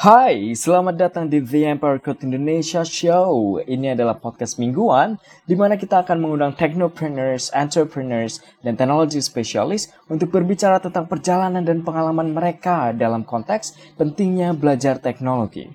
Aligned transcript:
Hai, 0.00 0.56
selamat 0.56 0.96
datang 0.96 1.28
di 1.28 1.44
The 1.44 1.76
Empire 1.76 2.00
Code 2.00 2.24
Indonesia 2.24 2.80
Show. 2.80 3.60
Ini 3.60 3.92
adalah 3.92 4.16
podcast 4.16 4.56
mingguan 4.56 5.20
di 5.44 5.52
mana 5.52 5.76
kita 5.76 6.00
akan 6.00 6.24
mengundang 6.24 6.56
technopreneurs, 6.56 7.52
entrepreneurs, 7.52 8.40
dan 8.64 8.80
teknologi 8.80 9.20
spesialis 9.20 9.92
untuk 10.08 10.32
berbicara 10.32 10.80
tentang 10.80 11.04
perjalanan 11.04 11.60
dan 11.60 11.84
pengalaman 11.84 12.32
mereka 12.32 12.96
dalam 12.96 13.28
konteks 13.28 13.76
pentingnya 14.00 14.56
belajar 14.56 14.96
teknologi. 14.96 15.68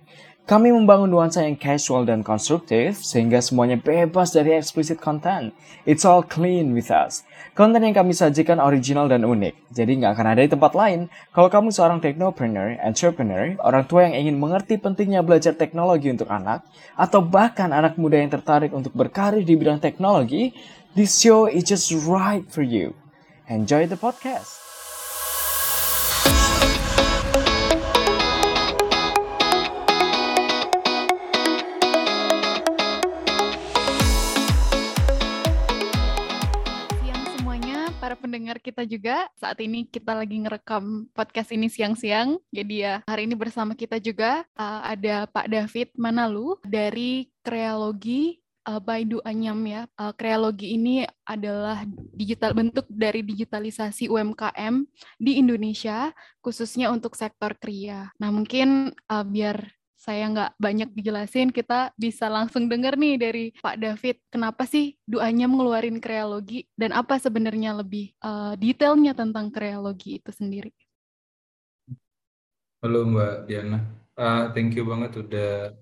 Kami 0.46 0.70
membangun 0.70 1.09
nuansa 1.09 1.41
yang 1.41 1.57
casual 1.57 2.05
dan 2.05 2.21
konstruktif 2.21 3.02
sehingga 3.02 3.41
semuanya 3.41 3.82
bebas 3.82 4.30
dari 4.30 4.54
explicit 4.54 5.02
content. 5.02 5.50
It's 5.89 6.05
all 6.05 6.21
clean 6.21 6.78
with 6.78 6.93
us. 6.93 7.25
Konten 7.57 7.82
yang 7.82 7.98
kami 7.98 8.14
sajikan 8.14 8.61
original 8.61 9.10
dan 9.10 9.25
unik, 9.25 9.73
jadi 9.73 9.89
nggak 9.97 10.14
akan 10.14 10.28
ada 10.38 10.46
di 10.46 10.54
tempat 10.54 10.78
lain. 10.78 11.10
Kalau 11.34 11.50
kamu 11.50 11.73
seorang 11.73 11.97
technopreneur, 11.97 12.78
entrepreneur, 12.78 13.57
orang 13.66 13.89
tua 13.89 14.05
yang 14.05 14.21
ingin 14.21 14.38
mengerti 14.38 14.78
pentingnya 14.78 15.25
belajar 15.25 15.57
teknologi 15.57 16.14
untuk 16.14 16.29
anak, 16.29 16.62
atau 16.93 17.25
bahkan 17.25 17.73
anak 17.73 17.98
muda 17.98 18.21
yang 18.21 18.29
tertarik 18.29 18.70
untuk 18.70 18.93
berkarir 18.93 19.42
di 19.42 19.57
bidang 19.57 19.82
teknologi, 19.82 20.54
this 20.93 21.18
show 21.18 21.50
is 21.50 21.65
just 21.65 21.89
right 22.06 22.46
for 22.54 22.62
you. 22.62 22.93
Enjoy 23.50 23.89
the 23.89 23.98
podcast. 23.98 24.64
Pendengar 38.25 38.58
kita 38.58 38.81
juga. 38.89 39.30
Saat 39.38 39.61
ini 39.61 39.86
kita 39.86 40.17
lagi 40.17 40.42
ngerekam 40.42 41.06
podcast 41.14 41.53
ini 41.53 41.70
siang-siang. 41.70 42.42
Jadi 42.50 42.81
ya 42.81 43.06
hari 43.06 43.30
ini 43.30 43.38
bersama 43.38 43.78
kita 43.78 44.02
juga 44.02 44.42
uh, 44.58 44.81
ada 44.81 45.30
Pak 45.30 45.45
David 45.45 45.94
Manalu 45.94 46.58
dari 46.66 47.30
Kreologi 47.46 48.42
uh, 48.66 48.81
by 48.81 49.06
Anyam 49.23 49.62
ya. 49.70 49.86
Uh, 49.94 50.12
kreologi 50.18 50.73
ini 50.73 51.06
adalah 51.23 51.86
digital 52.18 52.58
bentuk 52.58 52.90
dari 52.90 53.22
digitalisasi 53.22 54.09
UMKM 54.09 54.90
di 55.22 55.38
Indonesia, 55.38 56.09
khususnya 56.42 56.90
untuk 56.90 57.14
sektor 57.14 57.53
kria. 57.56 58.09
Nah 58.18 58.34
mungkin 58.34 58.90
uh, 59.08 59.26
biar 59.26 59.75
saya 60.06 60.30
nggak 60.30 60.52
banyak 60.61 60.89
dijelasin, 60.94 61.50
kita 61.50 61.89
bisa 61.98 62.30
langsung 62.30 62.70
dengar 62.70 62.94
nih 62.94 63.17
dari 63.17 63.45
Pak 63.58 63.81
David, 63.81 64.22
kenapa 64.30 64.70
sih 64.70 64.94
doanya 65.09 65.50
mengeluarkan 65.50 65.97
kreologi 65.97 66.70
dan 66.78 66.94
apa 66.94 67.17
sebenarnya 67.17 67.73
lebih 67.73 68.14
uh, 68.22 68.53
detailnya 68.53 69.17
tentang 69.17 69.50
kreologi 69.50 70.22
itu 70.22 70.30
sendiri. 70.30 70.70
Halo 72.86 73.02
Mbak 73.09 73.50
Diana, 73.50 73.81
uh, 74.14 74.53
thank 74.53 74.78
you 74.78 74.86
banget 74.86 75.25
udah 75.25 75.73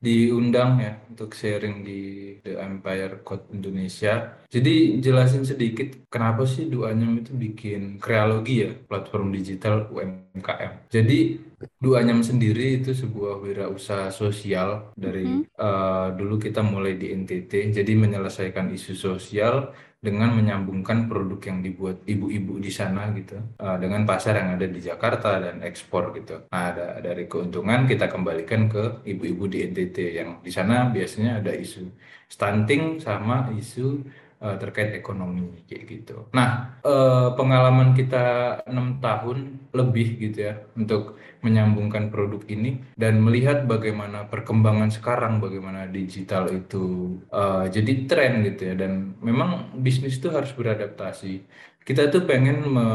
diundang 0.00 0.80
ya 0.80 0.96
untuk 1.12 1.36
sharing 1.36 1.84
di 1.84 2.00
The 2.40 2.56
Empire 2.56 3.20
Code 3.20 3.52
Indonesia. 3.52 4.40
Jadi 4.48 4.96
jelasin 5.04 5.44
sedikit 5.44 6.08
kenapa 6.08 6.48
sih 6.48 6.72
Duanyam 6.72 7.20
itu 7.20 7.36
bikin 7.36 8.00
kreologi 8.00 8.64
ya, 8.64 8.72
platform 8.72 9.28
digital 9.36 9.92
UMKM. 9.92 10.88
Jadi 10.88 11.49
Duanyam 11.76 12.24
sendiri 12.24 12.80
itu 12.80 12.96
sebuah 12.96 13.44
wirausaha 13.44 14.08
sosial 14.08 14.96
dari 14.96 15.28
mm 15.28 15.36
-hmm. 15.44 15.60
uh, 15.60 16.08
dulu 16.16 16.40
kita 16.40 16.64
mulai 16.64 16.96
di 16.96 17.12
NTT, 17.12 17.76
jadi 17.76 17.92
menyelesaikan 18.00 18.72
isu 18.72 18.96
sosial 18.96 19.68
dengan 20.00 20.32
menyambungkan 20.32 21.12
produk 21.12 21.36
yang 21.44 21.60
dibuat 21.60 22.00
ibu-ibu 22.08 22.56
di 22.56 22.72
sana 22.72 23.12
gitu 23.12 23.36
uh, 23.60 23.76
dengan 23.76 24.08
pasar 24.08 24.40
yang 24.40 24.56
ada 24.56 24.64
di 24.64 24.80
Jakarta 24.80 25.36
dan 25.36 25.60
ekspor 25.60 26.16
gitu. 26.16 26.48
Nah, 26.48 26.72
ada 26.72 26.96
dari 27.04 27.28
keuntungan 27.28 27.84
kita 27.84 28.08
kembalikan 28.08 28.64
ke 28.72 29.04
ibu-ibu 29.04 29.44
di 29.44 29.68
NTT 29.68 29.96
yang 30.16 30.40
di 30.40 30.48
sana 30.48 30.88
biasanya 30.88 31.44
ada 31.44 31.52
isu 31.52 31.84
stunting 32.32 32.96
sama 32.96 33.52
isu 33.52 34.00
uh, 34.40 34.56
terkait 34.56 34.96
ekonomi 34.96 35.62
kayak 35.68 35.84
gitu. 35.86 36.26
Nah, 36.32 36.80
uh, 36.82 37.36
pengalaman 37.36 37.92
kita 37.92 38.58
enam 38.66 38.98
tahun 38.98 39.68
lebih 39.70 40.18
gitu 40.18 40.50
ya 40.50 40.54
untuk 40.74 41.20
menyambungkan 41.40 42.12
produk 42.12 42.44
ini 42.52 42.84
dan 43.00 43.20
melihat 43.20 43.64
bagaimana 43.64 44.28
perkembangan 44.28 44.92
sekarang, 44.92 45.40
bagaimana 45.40 45.88
digital 45.88 46.48
itu 46.52 47.16
uh, 47.32 47.64
jadi 47.68 48.04
tren 48.08 48.44
gitu 48.44 48.72
ya 48.72 48.74
dan 48.76 49.16
memang 49.20 49.76
bisnis 49.80 50.20
itu 50.20 50.28
harus 50.32 50.52
beradaptasi. 50.52 51.44
Kita 51.80 52.12
tuh 52.12 52.28
pengen 52.28 52.68
me 52.68 52.86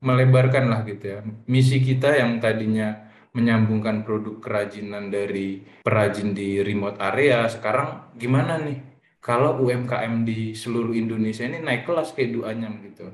melebarkan 0.00 0.72
lah 0.72 0.80
gitu 0.88 1.04
ya 1.12 1.20
misi 1.44 1.78
kita 1.84 2.16
yang 2.16 2.40
tadinya 2.40 3.10
menyambungkan 3.30 4.02
produk 4.02 4.42
kerajinan 4.42 5.12
dari 5.12 5.62
perajin 5.86 6.34
di 6.34 6.58
remote 6.58 6.98
area 6.98 7.46
sekarang 7.46 8.10
gimana 8.18 8.58
nih 8.58 8.89
kalau 9.20 9.60
UMKM 9.64 10.24
di 10.28 10.56
seluruh 10.56 10.96
Indonesia 10.96 11.44
ini 11.44 11.60
naik 11.60 11.84
kelas 11.88 12.16
kayak 12.16 12.30
duanyam 12.36 12.72
gitu. 12.88 13.04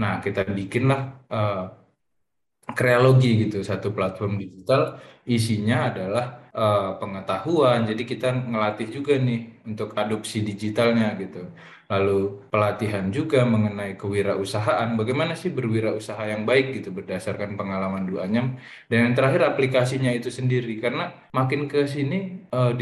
Nah, 0.00 0.20
kita 0.24 0.44
bikinlah 0.44 1.00
uh, 1.32 1.64
kreologi 2.76 3.48
gitu, 3.48 3.60
satu 3.64 3.92
platform 3.96 4.40
digital 4.40 5.00
isinya 5.28 5.88
adalah 5.92 6.43
uh, 6.56 6.96
pengetahuan. 6.96 7.84
Jadi 7.84 8.02
kita 8.06 8.32
ngelatih 8.32 8.88
juga 8.88 9.18
nih 9.18 9.66
untuk 9.66 9.92
adopsi 9.98 10.40
digitalnya 10.40 11.18
gitu. 11.18 11.50
Lalu 11.84 12.48
pelatihan 12.48 13.12
juga 13.12 13.44
mengenai 13.44 14.00
kewirausahaan, 14.00 14.96
bagaimana 14.96 15.36
sih 15.36 15.52
berwirausaha 15.52 16.32
yang 16.32 16.48
baik 16.48 16.80
gitu 16.80 16.88
berdasarkan 16.96 17.60
pengalaman 17.60 18.08
Duanyam, 18.08 18.56
dan 18.88 18.98
yang 19.04 19.12
terakhir 19.12 19.44
aplikasinya 19.52 20.08
itu 20.08 20.32
sendiri, 20.32 20.80
karena 20.80 21.12
makin 21.36 21.68
ke 21.68 21.84
sini 21.84 22.48
uh, 22.56 22.72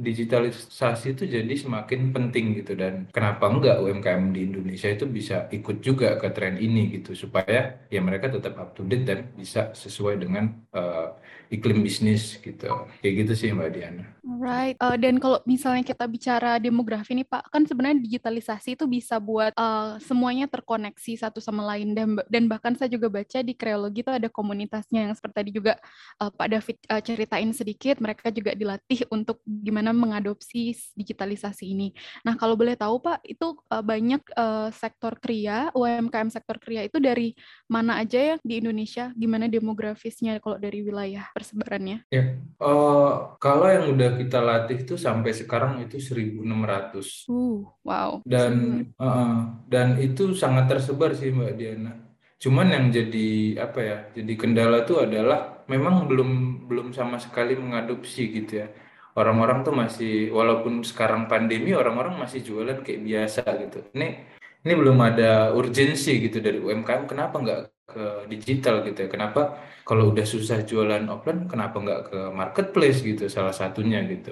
digitalisasi 0.00 1.20
itu 1.20 1.28
jadi 1.28 1.52
semakin 1.52 2.16
penting 2.16 2.56
gitu, 2.56 2.72
dan 2.80 3.12
kenapa 3.12 3.44
enggak 3.52 3.76
UMKM 3.76 4.32
di 4.32 4.48
Indonesia 4.48 4.88
itu 4.88 5.04
bisa 5.04 5.52
ikut 5.52 5.84
juga 5.84 6.16
ke 6.16 6.32
tren 6.32 6.56
ini 6.56 6.96
gitu, 6.96 7.12
supaya 7.12 7.84
ya 7.92 8.00
mereka 8.00 8.32
tetap 8.32 8.56
up 8.56 8.72
to 8.72 8.88
date 8.88 9.04
dan 9.04 9.36
bisa 9.36 9.76
sesuai 9.76 10.16
dengan 10.16 10.64
uh, 10.72 11.12
iklim 11.52 11.82
bisnis 11.82 12.36
gitu, 12.42 12.88
kayak 13.00 13.14
gitu 13.24 13.32
sih 13.34 13.48
Mbak 13.54 13.70
Diana. 13.72 14.04
Right. 14.26 14.74
Uh, 14.82 14.98
dan 14.98 15.22
kalau 15.22 15.38
misalnya 15.46 15.86
kita 15.86 16.02
bicara 16.10 16.58
demografi 16.58 17.14
nih 17.14 17.22
Pak, 17.22 17.46
kan 17.46 17.62
sebenarnya 17.62 18.02
digitalisasi 18.02 18.74
itu 18.74 18.84
bisa 18.90 19.22
buat 19.22 19.54
uh, 19.54 20.02
semuanya 20.02 20.50
terkoneksi 20.50 21.22
satu 21.22 21.38
sama 21.38 21.62
lain 21.62 21.94
dan 21.94 22.18
dan 22.26 22.50
bahkan 22.50 22.74
saya 22.74 22.90
juga 22.90 23.06
baca 23.06 23.38
di 23.38 23.54
kreologi 23.54 24.02
itu 24.02 24.10
ada 24.10 24.26
komunitasnya 24.26 25.06
yang 25.06 25.14
seperti 25.14 25.34
tadi 25.46 25.50
juga 25.54 25.78
uh, 26.18 26.34
Pak 26.34 26.48
David 26.50 26.76
uh, 26.90 27.02
ceritain 27.06 27.50
sedikit, 27.54 28.02
mereka 28.02 28.34
juga 28.34 28.50
dilatih 28.58 29.06
untuk 29.14 29.38
gimana 29.46 29.94
mengadopsi 29.94 30.74
digitalisasi 30.98 31.70
ini. 31.70 31.94
Nah 32.26 32.34
kalau 32.34 32.58
boleh 32.58 32.74
tahu 32.74 32.98
Pak, 32.98 33.22
itu 33.22 33.54
uh, 33.70 33.84
banyak 33.86 34.26
uh, 34.34 34.74
sektor 34.74 35.14
kria, 35.22 35.70
UMKM 35.70 36.34
sektor 36.34 36.58
kria 36.58 36.82
itu 36.82 36.98
dari 36.98 37.30
mana 37.66 37.98
aja 37.98 38.18
ya 38.18 38.36
di 38.42 38.62
Indonesia? 38.62 39.10
Gimana 39.18 39.50
demografisnya 39.50 40.38
kalau 40.38 40.58
dari 40.58 40.86
wilayah 40.86 41.26
persebarannya? 41.34 42.06
Ya, 42.14 42.38
uh, 42.62 43.34
kalau 43.42 43.66
yang 43.66 43.90
udah 43.94 44.14
kita 44.18 44.38
latih 44.38 44.86
tuh 44.86 44.98
sampai 44.98 45.34
sekarang 45.34 45.82
itu 45.82 45.98
1.600. 45.98 47.26
Uh, 47.26 47.66
wow. 47.82 48.22
Dan 48.22 48.86
uh, 48.98 49.66
dan 49.66 49.98
itu 49.98 50.30
sangat 50.38 50.70
tersebar 50.70 51.12
sih 51.18 51.34
Mbak 51.34 51.54
Diana. 51.58 51.92
Cuman 52.38 52.70
yang 52.70 52.86
jadi 52.94 53.58
apa 53.58 53.80
ya? 53.82 53.98
Jadi 54.14 54.32
kendala 54.38 54.86
tuh 54.86 55.02
adalah 55.02 55.66
memang 55.66 56.06
belum 56.06 56.30
belum 56.70 56.94
sama 56.94 57.18
sekali 57.18 57.58
mengadopsi 57.58 58.30
gitu 58.30 58.62
ya. 58.62 58.68
Orang-orang 59.16 59.64
tuh 59.64 59.72
masih 59.72 60.28
walaupun 60.28 60.84
sekarang 60.84 61.24
pandemi 61.24 61.72
orang-orang 61.72 62.20
masih 62.20 62.44
jualan 62.44 62.84
kayak 62.84 63.00
biasa 63.00 63.42
gitu. 63.64 63.80
Ini 63.96 64.35
ini 64.66 64.74
belum 64.80 64.98
ada 65.08 65.24
urgensi 65.58 66.10
gitu 66.24 66.36
dari 66.46 66.58
UMKM 66.64 67.04
kenapa 67.12 67.34
nggak 67.42 67.58
ke 67.90 68.00
digital 68.32 68.74
gitu 68.86 68.98
ya? 69.06 69.08
Kenapa 69.14 69.40
kalau 69.86 70.04
udah 70.12 70.26
susah 70.34 70.58
jualan 70.70 71.02
offline 71.12 71.40
kenapa 71.52 71.76
nggak 71.84 72.00
ke 72.10 72.16
marketplace 72.40 72.98
gitu 73.08 73.22
salah 73.36 73.54
satunya 73.60 73.98
gitu? 74.12 74.30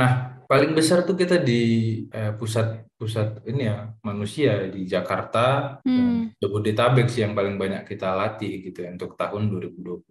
Nah 0.00 0.10
paling 0.50 0.70
besar 0.78 0.98
tuh 1.08 1.16
kita 1.22 1.34
di 1.48 1.52
eh, 2.16 2.30
pusat 2.38 2.66
pusat 3.02 3.42
ini 3.50 3.66
ya 3.66 3.90
manusia 4.06 4.70
di 4.70 4.86
Jakarta 4.86 5.78
hmm. 5.82 6.38
Jabodetabek 6.38 7.10
sih 7.10 7.26
yang 7.26 7.34
paling 7.34 7.58
banyak 7.58 7.82
kita 7.82 8.14
latih 8.14 8.62
gitu 8.70 8.86
ya 8.86 8.94
untuk 8.94 9.18
tahun 9.18 9.50
2021 9.50 10.06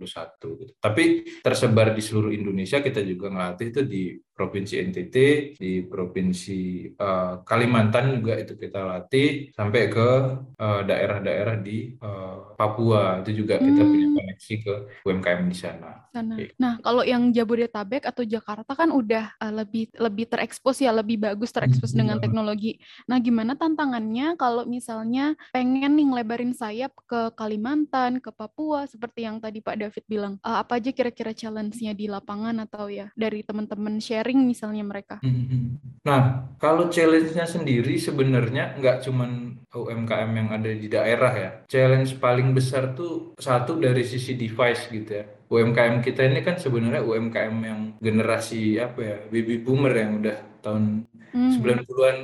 gitu. 0.59 0.73
Tapi 0.75 1.03
tersebar 1.39 1.95
di 1.95 2.03
seluruh 2.03 2.35
Indonesia 2.35 2.83
kita 2.83 2.99
juga 3.07 3.31
ngelatih 3.31 3.67
itu 3.71 3.81
di 3.87 4.03
provinsi 4.41 4.73
NTT, 4.81 5.15
di 5.61 5.85
provinsi 5.85 6.91
uh, 6.97 7.45
Kalimantan 7.45 8.19
juga 8.19 8.41
itu 8.41 8.57
kita 8.57 8.81
latih 8.81 9.53
sampai 9.53 9.81
ke 9.85 10.09
daerah 10.57 11.21
daerah-daerah 11.21 11.55
di 11.61 11.93
uh, 12.01 12.57
Papua 12.57 13.21
itu 13.21 13.45
juga 13.45 13.61
kita 13.61 13.81
punya 13.85 14.07
hmm. 14.09 14.17
koneksi 14.17 14.53
ke 14.65 14.73
UMKM 15.05 15.41
di 15.45 15.57
sana. 15.57 15.91
sana. 16.09 16.33
Okay. 16.37 16.57
Nah 16.57 16.81
kalau 16.81 17.05
yang 17.05 17.29
Jabodetabek 17.29 18.09
atau 18.09 18.25
Jakarta 18.25 18.73
kan 18.73 18.89
udah 18.89 19.37
uh, 19.37 19.53
lebih 19.53 19.93
lebih 19.97 20.25
terekspos 20.25 20.81
ya 20.81 20.89
lebih 20.89 21.21
bagus 21.21 21.53
terekspos 21.53 21.93
hmm. 21.93 21.99
dengan 22.01 22.17
teknologi 22.17 22.80
Nah, 23.07 23.17
gimana 23.21 23.55
tantangannya 23.55 24.35
kalau 24.35 24.67
misalnya 24.67 25.37
pengen 25.55 25.95
nih 25.97 26.07
ngelebarin 26.11 26.53
sayap 26.55 26.93
ke 27.05 27.33
Kalimantan, 27.33 28.19
ke 28.19 28.29
Papua, 28.33 28.85
seperti 28.85 29.25
yang 29.25 29.39
tadi 29.41 29.59
Pak 29.61 29.77
David 29.77 30.03
bilang. 30.07 30.33
Uh, 30.41 30.61
apa 30.61 30.77
aja 30.77 30.91
kira-kira 30.91 31.31
challenge-nya 31.31 31.93
di 31.95 32.05
lapangan 32.09 32.57
atau 32.63 32.87
ya 32.91 33.09
dari 33.17 33.41
teman-teman 33.45 33.97
sharing 34.01 34.43
misalnya 34.43 34.83
mereka? 34.85 35.19
Hmm. 35.23 35.77
Nah, 36.01 36.53
kalau 36.57 36.89
challenge-nya 36.89 37.45
sendiri 37.45 37.97
sebenarnya 37.97 38.77
nggak 38.77 39.05
cuman 39.05 39.61
UMKM 39.71 40.31
yang 40.35 40.49
ada 40.51 40.71
di 40.71 40.87
daerah 40.91 41.33
ya. 41.33 41.51
Challenge 41.69 42.09
paling 42.19 42.51
besar 42.51 42.91
tuh 42.91 43.37
satu 43.39 43.79
dari 43.79 44.03
sisi 44.03 44.35
device 44.35 44.91
gitu 44.91 45.11
ya. 45.11 45.25
UMKM 45.51 45.99
kita 45.99 46.31
ini 46.31 46.39
kan 46.47 46.55
sebenarnya 46.55 47.03
UMKM 47.03 47.57
yang 47.59 47.81
generasi 47.99 48.79
apa 48.79 48.99
ya, 49.03 49.17
baby 49.27 49.59
boomer 49.59 49.91
yang 49.91 50.23
udah 50.23 50.37
tahun 50.63 51.10
hmm. 51.31 51.51
90-an 51.59 52.17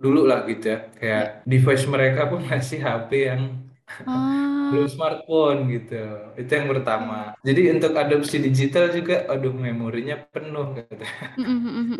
dulu 0.00 0.28
lah 0.28 0.44
gitu 0.48 0.74
ya. 0.74 0.78
Kayak 0.96 1.24
yeah. 1.24 1.48
device 1.48 1.84
mereka 1.88 2.28
pun 2.28 2.40
masih 2.44 2.80
HP 2.80 3.10
yang 3.30 3.42
ah. 4.04 4.68
belum 4.74 4.88
smartphone 4.90 5.70
gitu. 5.70 6.04
Itu 6.34 6.50
yang 6.50 6.68
pertama. 6.72 7.36
Jadi 7.44 7.60
untuk 7.70 7.92
adopsi 7.94 8.36
digital 8.42 8.90
juga 8.90 9.28
aduh 9.30 9.54
memorinya 9.54 10.18
penuh 10.18 10.74
gitu. 10.80 11.04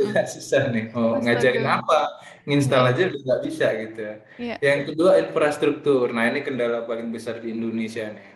Tidak 0.00 0.26
susah 0.36 0.72
nih. 0.72 0.90
Oh, 0.96 1.20
ngajarin 1.20 1.68
apa? 1.68 2.20
Nginstal 2.44 2.90
aja 2.90 3.08
udah 3.08 3.20
nggak 3.20 3.42
bisa 3.46 3.66
gitu 3.78 4.00
ya. 4.00 4.16
Yeah. 4.36 4.58
Yang 4.60 4.80
kedua 4.92 5.22
infrastruktur. 5.22 6.12
Nah, 6.12 6.28
ini 6.28 6.42
kendala 6.42 6.84
paling 6.84 7.08
besar 7.14 7.40
di 7.40 7.52
Indonesia 7.52 8.10
nih 8.10 8.34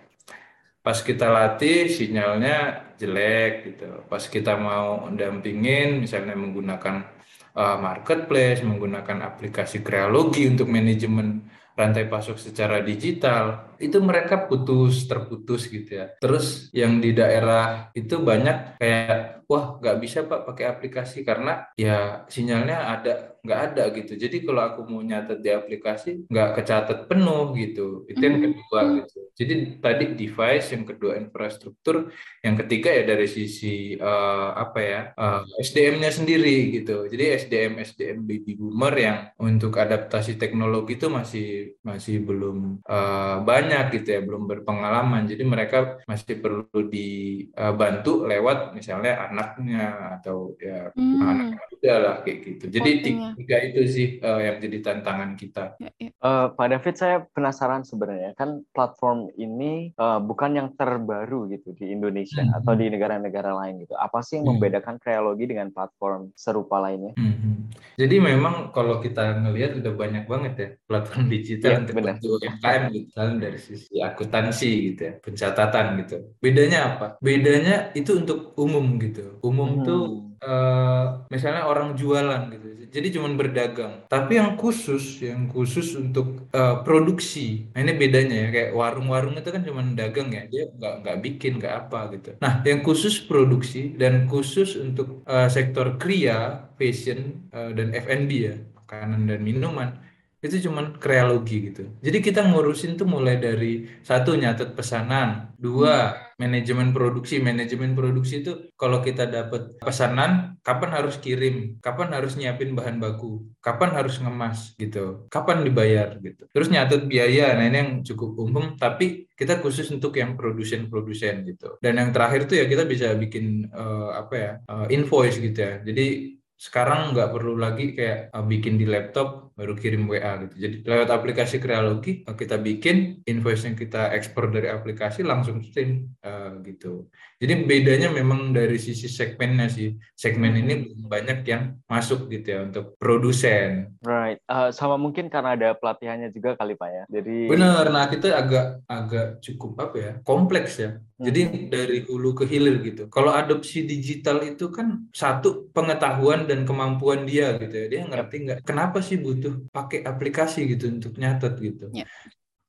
pas 0.89 1.05
kita 1.05 1.29
latih 1.29 1.85
sinyalnya 1.93 2.81
jelek 2.97 3.53
gitu. 3.69 4.09
Pas 4.09 4.25
kita 4.25 4.57
mau 4.57 5.05
dampingin 5.13 6.01
misalnya 6.01 6.33
menggunakan 6.33 7.18
uh, 7.59 7.77
marketplace, 7.83 8.63
menggunakan 8.63 9.27
aplikasi 9.27 9.83
kreologi 9.83 10.47
untuk 10.47 10.71
manajemen 10.71 11.51
rantai 11.79 12.11
pasok 12.11 12.43
secara 12.43 12.83
digital, 12.83 13.75
itu 13.79 14.03
mereka 14.03 14.51
putus, 14.51 15.07
terputus 15.07 15.71
gitu 15.71 16.03
ya. 16.03 16.11
Terus 16.19 16.75
yang 16.75 16.99
di 16.99 17.15
daerah 17.15 17.95
itu 17.95 18.19
banyak 18.19 18.83
kayak, 18.83 19.47
wah 19.47 19.79
nggak 19.79 19.99
bisa 20.03 20.27
Pak 20.27 20.43
pakai 20.43 20.67
aplikasi 20.75 21.23
karena 21.23 21.71
ya 21.79 22.27
sinyalnya 22.27 22.99
ada 22.99 23.38
nggak 23.49 23.63
ada 23.73 23.85
gitu. 23.97 24.13
Jadi 24.21 24.45
kalau 24.45 24.63
aku 24.69 24.81
mau 24.85 25.01
nyatet 25.01 25.41
di 25.41 25.49
aplikasi 25.49 26.29
nggak 26.29 26.61
kecatat 26.61 26.99
penuh 27.09 27.57
gitu. 27.57 28.05
Itu 28.05 28.21
yang 28.21 28.37
hmm. 28.37 28.45
kedua 28.45 28.81
gitu. 29.01 29.19
Jadi 29.33 29.55
tadi 29.81 30.05
device, 30.13 30.69
yang 30.77 30.85
kedua 30.85 31.17
infrastruktur, 31.17 32.13
yang 32.45 32.61
ketiga 32.61 32.93
ya 32.93 33.09
dari 33.09 33.25
sisi 33.25 33.97
uh, 33.97 34.53
apa 34.53 34.81
ya 34.85 35.01
uh, 35.17 35.41
eh, 35.49 35.65
SDM-nya 35.65 36.11
sendiri 36.13 36.77
gitu. 36.77 37.09
Jadi 37.09 37.25
SDM 37.49 37.81
SDM 37.81 38.19
baby 38.29 38.53
boomer 38.61 38.95
yang 38.99 39.19
untuk 39.41 39.73
adaptasi 39.81 40.37
teknologi 40.37 41.01
itu 41.01 41.09
masih 41.09 41.49
masih 41.81 42.21
belum 42.21 42.85
uh, 42.85 43.41
banyak 43.41 43.97
gitu 43.97 44.09
ya, 44.19 44.21
belum 44.21 44.45
berpengalaman. 44.45 45.25
Jadi 45.25 45.43
mereka 45.49 46.03
masih 46.05 46.37
perlu 46.37 46.85
dibantu 46.85 48.29
lewat 48.29 48.77
misalnya 48.77 49.31
anaknya 49.31 50.19
atau 50.21 50.53
ya 50.61 50.93
hmm. 50.93 51.23
anak 51.25 51.49
muda 51.57 51.95
lah 52.03 52.17
kayak 52.27 52.39
gitu. 52.43 52.65
Jadi 52.75 52.91
tiga 53.07 53.38
itu 53.47 53.81
sih 53.87 54.09
uh, 54.21 54.41
yang 54.43 54.57
jadi 54.59 54.79
tantangan 54.83 55.39
kita. 55.39 55.79
Uh, 56.19 56.51
Pak 56.53 56.67
David, 56.75 56.95
saya 56.99 57.17
penasaran 57.31 57.87
sebenarnya 57.87 58.35
kan 58.35 58.67
platform 58.75 59.31
ini 59.39 59.95
uh, 59.97 60.19
bukan 60.19 60.59
yang 60.59 60.69
terbaru 60.75 61.47
gitu 61.55 61.73
di 61.79 61.95
Indonesia 61.95 62.43
hmm. 62.43 62.59
atau 62.63 62.73
di 62.75 62.91
negara-negara 62.91 63.55
lain 63.55 63.87
gitu. 63.87 63.95
Apa 63.95 64.21
sih 64.21 64.43
yang 64.43 64.51
hmm. 64.51 64.59
membedakan 64.59 64.97
kreologi 64.99 65.45
dengan 65.47 65.71
platform 65.71 66.35
serupa 66.35 66.83
lainnya? 66.83 67.15
Hmm. 67.15 67.71
Jadi 67.99 68.17
memang 68.19 68.71
kalau 68.75 68.99
kita 69.03 69.43
ngelihat 69.43 69.79
udah 69.79 69.93
banyak 69.95 70.25
banget 70.27 70.53
ya 70.55 70.69
platform 70.87 71.27
digital 71.31 71.71
ya, 71.71 71.79
untuk 71.83 71.95
bantu 71.99 72.27
UMKM 72.39 72.83
gitu 72.95 73.09
kan 73.15 73.33
dari 73.39 73.59
sisi 73.59 73.95
akuntansi 73.99 74.71
gitu 74.93 75.01
ya, 75.03 75.13
pencatatan 75.19 75.87
gitu. 76.03 76.17
Bedanya 76.39 76.79
apa? 76.95 77.07
Bedanya 77.23 77.91
itu 77.95 78.19
untuk 78.19 78.55
umum 78.59 78.99
gitu. 79.03 79.39
Umum 79.43 79.83
hmm. 79.83 79.85
tuh 79.87 80.28
uh, 80.45 81.27
misalnya 81.33 81.67
orang 81.67 81.95
jualan 81.99 82.43
gitu. 82.55 82.67
Jadi 82.89 83.07
cuma 83.21 83.29
berdagang. 83.37 84.09
Tapi 84.09 84.41
yang 84.41 84.57
khusus 84.57 85.21
yang 85.21 85.47
khusus 85.53 85.93
untuk 85.99 86.49
uh, 86.57 86.81
produksi. 86.87 87.69
Nah 87.77 87.85
ini 87.85 87.93
bedanya 87.95 88.35
ya. 88.45 88.49
Kayak 88.55 88.71
warung-warung 88.81 89.37
itu 89.37 89.51
kan 89.53 89.63
cuma 89.67 89.85
dagang 89.93 90.33
ya. 90.33 90.49
Dia 90.49 90.73
nggak 90.73 90.95
nggak 91.05 91.17
bikin 91.21 91.53
nggak 91.61 91.75
apa 91.87 91.99
gitu. 92.17 92.31
Nah 92.41 92.65
yang 92.65 92.81
khusus 92.81 93.21
produksi 93.21 93.93
dan 94.01 94.25
khusus 94.25 94.81
untuk 94.81 95.21
uh, 95.29 95.49
sektor 95.53 96.01
kria 96.01 96.71
fashion 96.81 97.51
uh, 97.53 97.71
dan 97.77 97.93
F&B 97.93 98.31
ya. 98.49 98.57
Makanan 98.89 99.29
dan 99.29 99.41
minuman 99.45 100.08
itu 100.39 100.71
cuman 100.71 100.95
kreologi 101.03 101.71
gitu. 101.71 101.91
Jadi 101.99 102.19
kita 102.23 102.47
ngurusin 102.47 102.95
tuh 102.95 103.11
mulai 103.11 103.43
dari 103.43 103.91
satu 104.07 104.39
nyatet 104.39 104.79
pesanan, 104.79 105.51
dua 105.59 106.15
manajemen 106.39 106.95
produksi. 106.95 107.43
Manajemen 107.43 107.99
produksi 107.99 108.47
itu 108.47 108.71
kalau 108.79 109.03
kita 109.03 109.27
dapat 109.27 109.75
pesanan, 109.83 110.55
kapan 110.63 110.91
harus 110.95 111.19
kirim, 111.19 111.83
kapan 111.83 112.15
harus 112.15 112.39
nyiapin 112.39 112.79
bahan 112.79 113.03
baku, 113.03 113.51
kapan 113.59 113.91
harus 113.99 114.23
ngemas 114.23 114.79
gitu, 114.79 115.27
kapan 115.27 115.67
dibayar 115.67 116.15
gitu. 116.23 116.47
Terus 116.55 116.71
nyatet 116.71 117.11
biaya, 117.11 117.59
nah 117.59 117.67
ini 117.67 117.79
yang 117.79 117.91
cukup 118.07 118.39
umum, 118.39 118.79
tapi 118.79 119.27
kita 119.35 119.59
khusus 119.59 119.91
untuk 119.91 120.15
yang 120.15 120.39
produsen-produsen 120.39 121.43
gitu. 121.51 121.83
Dan 121.83 121.99
yang 121.99 122.15
terakhir 122.15 122.47
tuh 122.47 122.63
ya 122.63 122.71
kita 122.71 122.87
bisa 122.87 123.11
bikin 123.19 123.67
uh, 123.75 124.15
apa 124.15 124.35
ya 124.39 124.53
uh, 124.71 124.87
invoice 124.87 125.43
gitu 125.43 125.59
ya. 125.59 125.83
Jadi 125.83 126.39
sekarang 126.59 127.15
nggak 127.15 127.31
perlu 127.31 127.55
lagi 127.55 127.95
kayak 127.95 128.35
uh, 128.35 128.43
bikin 128.43 128.79
di 128.79 128.87
laptop 128.87 129.48
baru 129.59 129.75
kirim 129.75 130.07
WA 130.07 130.47
gitu. 130.47 130.55
Jadi 130.55 130.77
lewat 130.87 131.11
aplikasi 131.11 131.59
Krealogi 131.59 132.23
uh, 132.23 132.39
kita 132.39 132.63
bikin 132.63 133.27
invoice 133.27 133.67
yang 133.67 133.75
kita 133.75 134.15
ekspor 134.15 134.55
dari 134.55 134.71
aplikasi 134.71 135.27
langsung 135.27 135.59
stream 135.67 136.15
uh, 136.23 136.63
gitu. 136.63 137.11
Jadi 137.43 137.67
bedanya 137.67 138.15
memang 138.15 138.55
dari 138.55 138.79
sisi 138.79 139.11
segmennya 139.11 139.67
sih. 139.67 139.99
Segmen 140.15 140.55
ini 140.55 140.87
belum 140.87 141.11
banyak 141.11 141.39
yang 141.43 141.75
masuk 141.91 142.31
gitu 142.31 142.55
ya 142.55 142.61
untuk 142.71 142.95
produsen. 143.03 143.99
Right. 144.07 144.39
Uh, 144.47 144.71
sama 144.71 144.95
mungkin 144.95 145.27
karena 145.27 145.59
ada 145.59 145.75
pelatihannya 145.75 146.31
juga 146.31 146.55
kali 146.55 146.79
Pak 146.79 146.91
ya. 146.95 147.05
Jadi 147.11 147.51
Benar. 147.51 147.91
Nah, 147.91 148.07
kita 148.07 148.39
agak 148.39 148.87
agak 148.87 149.43
cukup 149.43 149.75
apa 149.83 149.97
ya? 149.99 150.13
Kompleks 150.23 150.79
ya. 150.79 151.03
Jadi 151.19 151.41
hmm. 151.51 151.67
dari 151.67 151.99
hulu 152.07 152.31
ke 152.31 152.45
hilir 152.47 152.79
gitu. 152.83 153.11
Kalau 153.11 153.35
adopsi 153.35 153.83
digital 153.83 154.39
itu 154.47 154.71
kan 154.71 155.11
satu 155.11 155.67
pengetahuan 155.75 156.47
dan 156.47 156.63
kemampuan 156.63 157.27
dia 157.27 157.59
gitu 157.59 157.75
ya. 157.75 157.87
Dia 157.91 158.01
ngerti 158.07 158.37
nggak 158.47 158.59
kenapa 158.63 159.03
sih 159.03 159.19
butuh 159.19 159.48
pakai 159.75 160.05
aplikasi 160.05 160.67
gitu 160.73 160.85
untuk 160.89 161.13
nyatet 161.21 161.55
gitu. 161.61 161.87
Yeah 161.93 162.09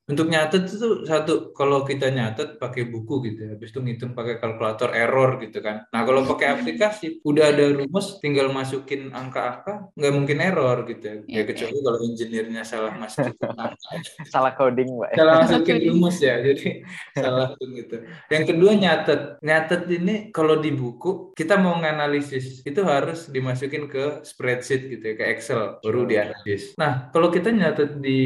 untuk 0.09 0.25
nyatet 0.25 0.65
itu 0.65 1.05
satu 1.05 1.53
kalau 1.53 1.85
kita 1.85 2.09
nyatet 2.09 2.57
pakai 2.57 2.89
buku 2.89 3.29
gitu 3.29 3.39
ya 3.45 3.49
habis 3.53 3.69
itu 3.69 3.77
ngitung 3.77 4.17
pakai 4.17 4.41
kalkulator 4.41 4.89
error 4.97 5.37
gitu 5.37 5.61
kan. 5.61 5.85
Nah 5.93 6.01
kalau 6.01 6.25
pakai 6.25 6.49
aplikasi 6.57 7.21
udah 7.21 7.53
ada 7.53 7.69
rumus 7.69 8.17
tinggal 8.17 8.49
masukin 8.49 9.13
angka-angka 9.13 9.93
nggak 9.93 10.13
mungkin 10.17 10.37
error 10.41 10.81
gitu 10.89 11.03
ya, 11.05 11.15
ya, 11.29 11.35
ya 11.37 11.43
kecuali 11.45 11.77
ya. 11.77 11.83
kalau 11.85 11.99
injinirnya 12.01 12.61
salah 12.65 12.93
masukin 12.97 13.37
angka. 13.37 13.77
Salah 14.33 14.53
coding 14.57 14.89
mbak. 14.97 15.13
Salah 15.13 15.35
masukin 15.45 15.77
rumus 15.85 16.17
ya 16.17 16.41
jadi 16.41 16.81
salah 17.13 17.53
gitu. 17.61 17.95
Yang 18.33 18.43
kedua 18.49 18.71
nyatet. 18.73 19.21
Nyatet 19.45 19.81
ini 19.93 20.15
kalau 20.33 20.57
di 20.57 20.73
buku 20.73 21.37
kita 21.37 21.61
mau 21.61 21.77
nganalisis 21.77 22.65
itu 22.65 22.81
harus 22.81 23.29
dimasukin 23.29 23.85
ke 23.85 24.25
spreadsheet 24.25 24.89
gitu 24.89 25.03
ya 25.05 25.15
ke 25.21 25.25
Excel 25.37 25.77
baru 25.85 26.09
dianalisis. 26.09 26.73
Nah 26.81 27.13
kalau 27.13 27.29
kita 27.29 27.53
nyatet 27.53 28.01
di 28.01 28.21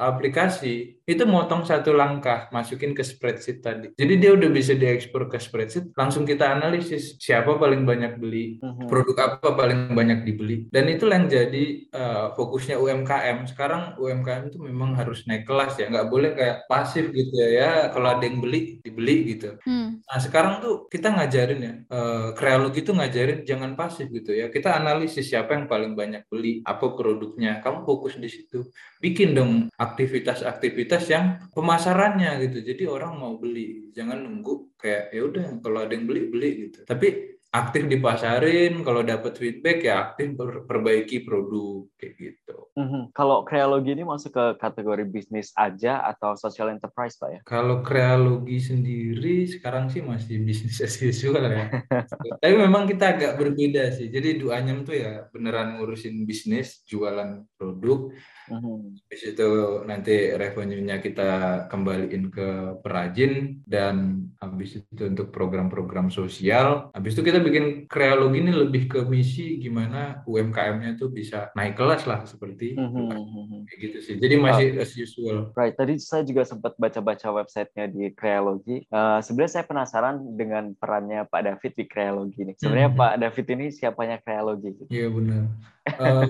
aplikasi 0.00 0.93
itu 1.04 1.28
motong 1.28 1.68
satu 1.68 1.92
langkah 1.92 2.48
masukin 2.48 2.96
ke 2.96 3.04
spreadsheet 3.04 3.60
tadi. 3.60 3.92
Jadi 3.92 4.14
dia 4.16 4.32
udah 4.32 4.48
bisa 4.48 4.72
diekspor 4.72 5.28
ke 5.28 5.36
spreadsheet, 5.36 5.92
langsung 5.92 6.24
kita 6.24 6.48
analisis 6.48 7.20
siapa 7.20 7.60
paling 7.60 7.84
banyak 7.84 8.16
beli, 8.16 8.56
mhm. 8.64 8.88
produk 8.88 9.36
apa 9.36 9.52
paling 9.52 9.92
banyak 9.92 10.24
dibeli. 10.24 10.64
Dan 10.72 10.88
itu 10.88 11.04
yang 11.04 11.28
jadi 11.28 11.64
uh, 11.92 12.26
fokusnya 12.32 12.80
UMKM. 12.80 13.44
Sekarang 13.44 14.00
UMKM 14.00 14.48
itu 14.48 14.58
memang 14.64 14.96
harus 14.96 15.28
naik 15.28 15.44
kelas 15.44 15.76
ya, 15.76 15.92
nggak 15.92 16.08
boleh 16.08 16.30
kayak 16.32 16.64
pasif 16.72 17.12
gitu 17.12 17.32
ya. 17.36 17.48
Ya 17.54 17.70
kalau 17.92 18.16
ada 18.16 18.24
yang 18.24 18.40
beli 18.40 18.80
dibeli 18.80 19.36
gitu. 19.36 19.60
Hmm. 19.68 20.00
Nah 20.00 20.18
sekarang 20.24 20.64
tuh 20.64 20.88
kita 20.88 21.12
ngajarin 21.12 21.60
ya, 21.60 21.74
uh, 21.92 22.28
kreologi 22.32 22.80
itu 22.80 22.96
ngajarin 22.96 23.44
jangan 23.44 23.76
pasif 23.76 24.08
gitu 24.08 24.32
ya. 24.32 24.48
Kita 24.48 24.72
analisis 24.72 25.28
siapa 25.28 25.52
yang 25.52 25.68
paling 25.68 25.92
banyak 25.92 26.24
beli, 26.32 26.64
apa 26.64 26.96
produknya. 26.96 27.60
Kamu 27.60 27.84
fokus 27.84 28.16
di 28.16 28.32
situ. 28.32 28.64
Bikin 29.04 29.36
dong 29.36 29.68
aktivitas-aktivitas 29.76 30.93
aktivitas 30.94 31.10
yang 31.10 31.26
pemasarannya 31.50 32.30
gitu. 32.46 32.58
Jadi 32.62 32.82
orang 32.86 33.18
mau 33.18 33.34
beli, 33.34 33.90
jangan 33.90 34.22
nunggu 34.22 34.78
kayak 34.78 35.10
ya 35.10 35.22
udah 35.26 35.44
kalau 35.58 35.82
ada 35.82 35.92
yang 35.92 36.06
beli 36.06 36.22
beli 36.30 36.50
gitu. 36.70 36.86
Tapi 36.86 37.34
aktif 37.54 37.86
dipasarin, 37.86 38.82
kalau 38.82 39.06
dapat 39.06 39.38
feedback 39.38 39.86
ya 39.86 40.10
aktif 40.10 40.34
perbaiki 40.66 41.22
produk 41.22 41.86
kayak 41.94 42.14
gitu. 42.18 42.66
Mm-hmm. 42.74 43.14
Kalau 43.14 43.46
kreologi 43.46 43.94
ini 43.94 44.02
masuk 44.02 44.34
ke 44.34 44.46
kategori 44.58 45.06
bisnis 45.06 45.54
aja 45.54 46.02
atau 46.02 46.34
social 46.34 46.74
enterprise 46.74 47.14
pak 47.14 47.30
ya? 47.30 47.40
Kalau 47.46 47.78
kreologi 47.86 48.58
sendiri 48.58 49.46
sekarang 49.46 49.86
sih 49.86 50.02
masih 50.02 50.42
bisnis 50.42 50.82
as 50.82 50.98
usual 50.98 51.46
ya. 51.46 51.70
Tapi 52.42 52.54
memang 52.58 52.90
kita 52.90 53.14
agak 53.14 53.38
berbeda 53.38 53.94
sih. 53.94 54.10
Jadi 54.10 54.42
Duanyam 54.42 54.82
tuh 54.82 54.98
ya 54.98 55.30
beneran 55.30 55.78
ngurusin 55.78 56.26
bisnis, 56.26 56.82
jualan 56.90 57.46
produk. 57.54 58.10
Hmm. 58.48 58.92
Habis 59.08 59.22
itu 59.32 59.50
nanti 59.88 60.32
revenue-nya 60.36 61.00
kita 61.00 61.30
kembaliin 61.72 62.28
ke 62.28 62.80
perajin 62.84 63.64
dan 63.64 64.28
habis 64.40 64.80
itu 64.80 65.02
untuk 65.08 65.32
program-program 65.32 66.12
sosial. 66.12 66.92
Habis 66.92 67.16
itu 67.16 67.22
kita 67.24 67.40
bikin 67.40 67.88
kreologi 67.88 68.44
ini 68.44 68.52
lebih 68.52 68.84
ke 68.90 69.00
misi 69.08 69.56
gimana 69.56 70.24
UMKM-nya 70.28 71.00
tuh 71.00 71.08
bisa 71.08 71.48
naik 71.56 71.78
kelas 71.78 72.04
lah 72.04 72.24
seperti 72.28 72.76
hmm. 72.76 73.64
kayak 73.64 73.78
gitu 73.80 73.98
sih. 74.04 74.14
Jadi 74.20 74.34
masih 74.36 74.66
uh, 74.76 74.82
as 74.84 74.92
usual. 74.92 75.38
Right. 75.56 75.72
Tadi 75.72 75.96
saya 75.96 76.22
juga 76.26 76.44
sempat 76.44 76.76
baca-baca 76.76 77.32
websitenya 77.32 77.88
di 77.88 78.12
kreologi. 78.12 78.84
Uh, 78.92 79.24
sebenarnya 79.24 79.60
saya 79.60 79.64
penasaran 79.64 80.16
dengan 80.36 80.76
perannya 80.76 81.24
Pak 81.28 81.42
David 81.42 81.72
di 81.76 81.84
kreologi 81.88 82.38
ini. 82.44 82.52
Sebenarnya 82.60 82.90
hmm. 82.92 83.00
Pak 83.00 83.14
David 83.24 83.46
ini 83.56 83.66
siapanya 83.72 84.16
kreologi? 84.20 84.70
Iya 84.92 85.08
benar 85.08 85.73
uh, 85.86 86.24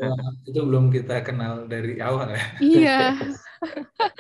itu 0.47 0.61
belum 0.61 0.91
kita 0.91 1.23
kenal 1.23 1.67
dari 1.71 1.99
awal 2.03 2.35
ya. 2.35 2.43
Iya. 2.59 2.99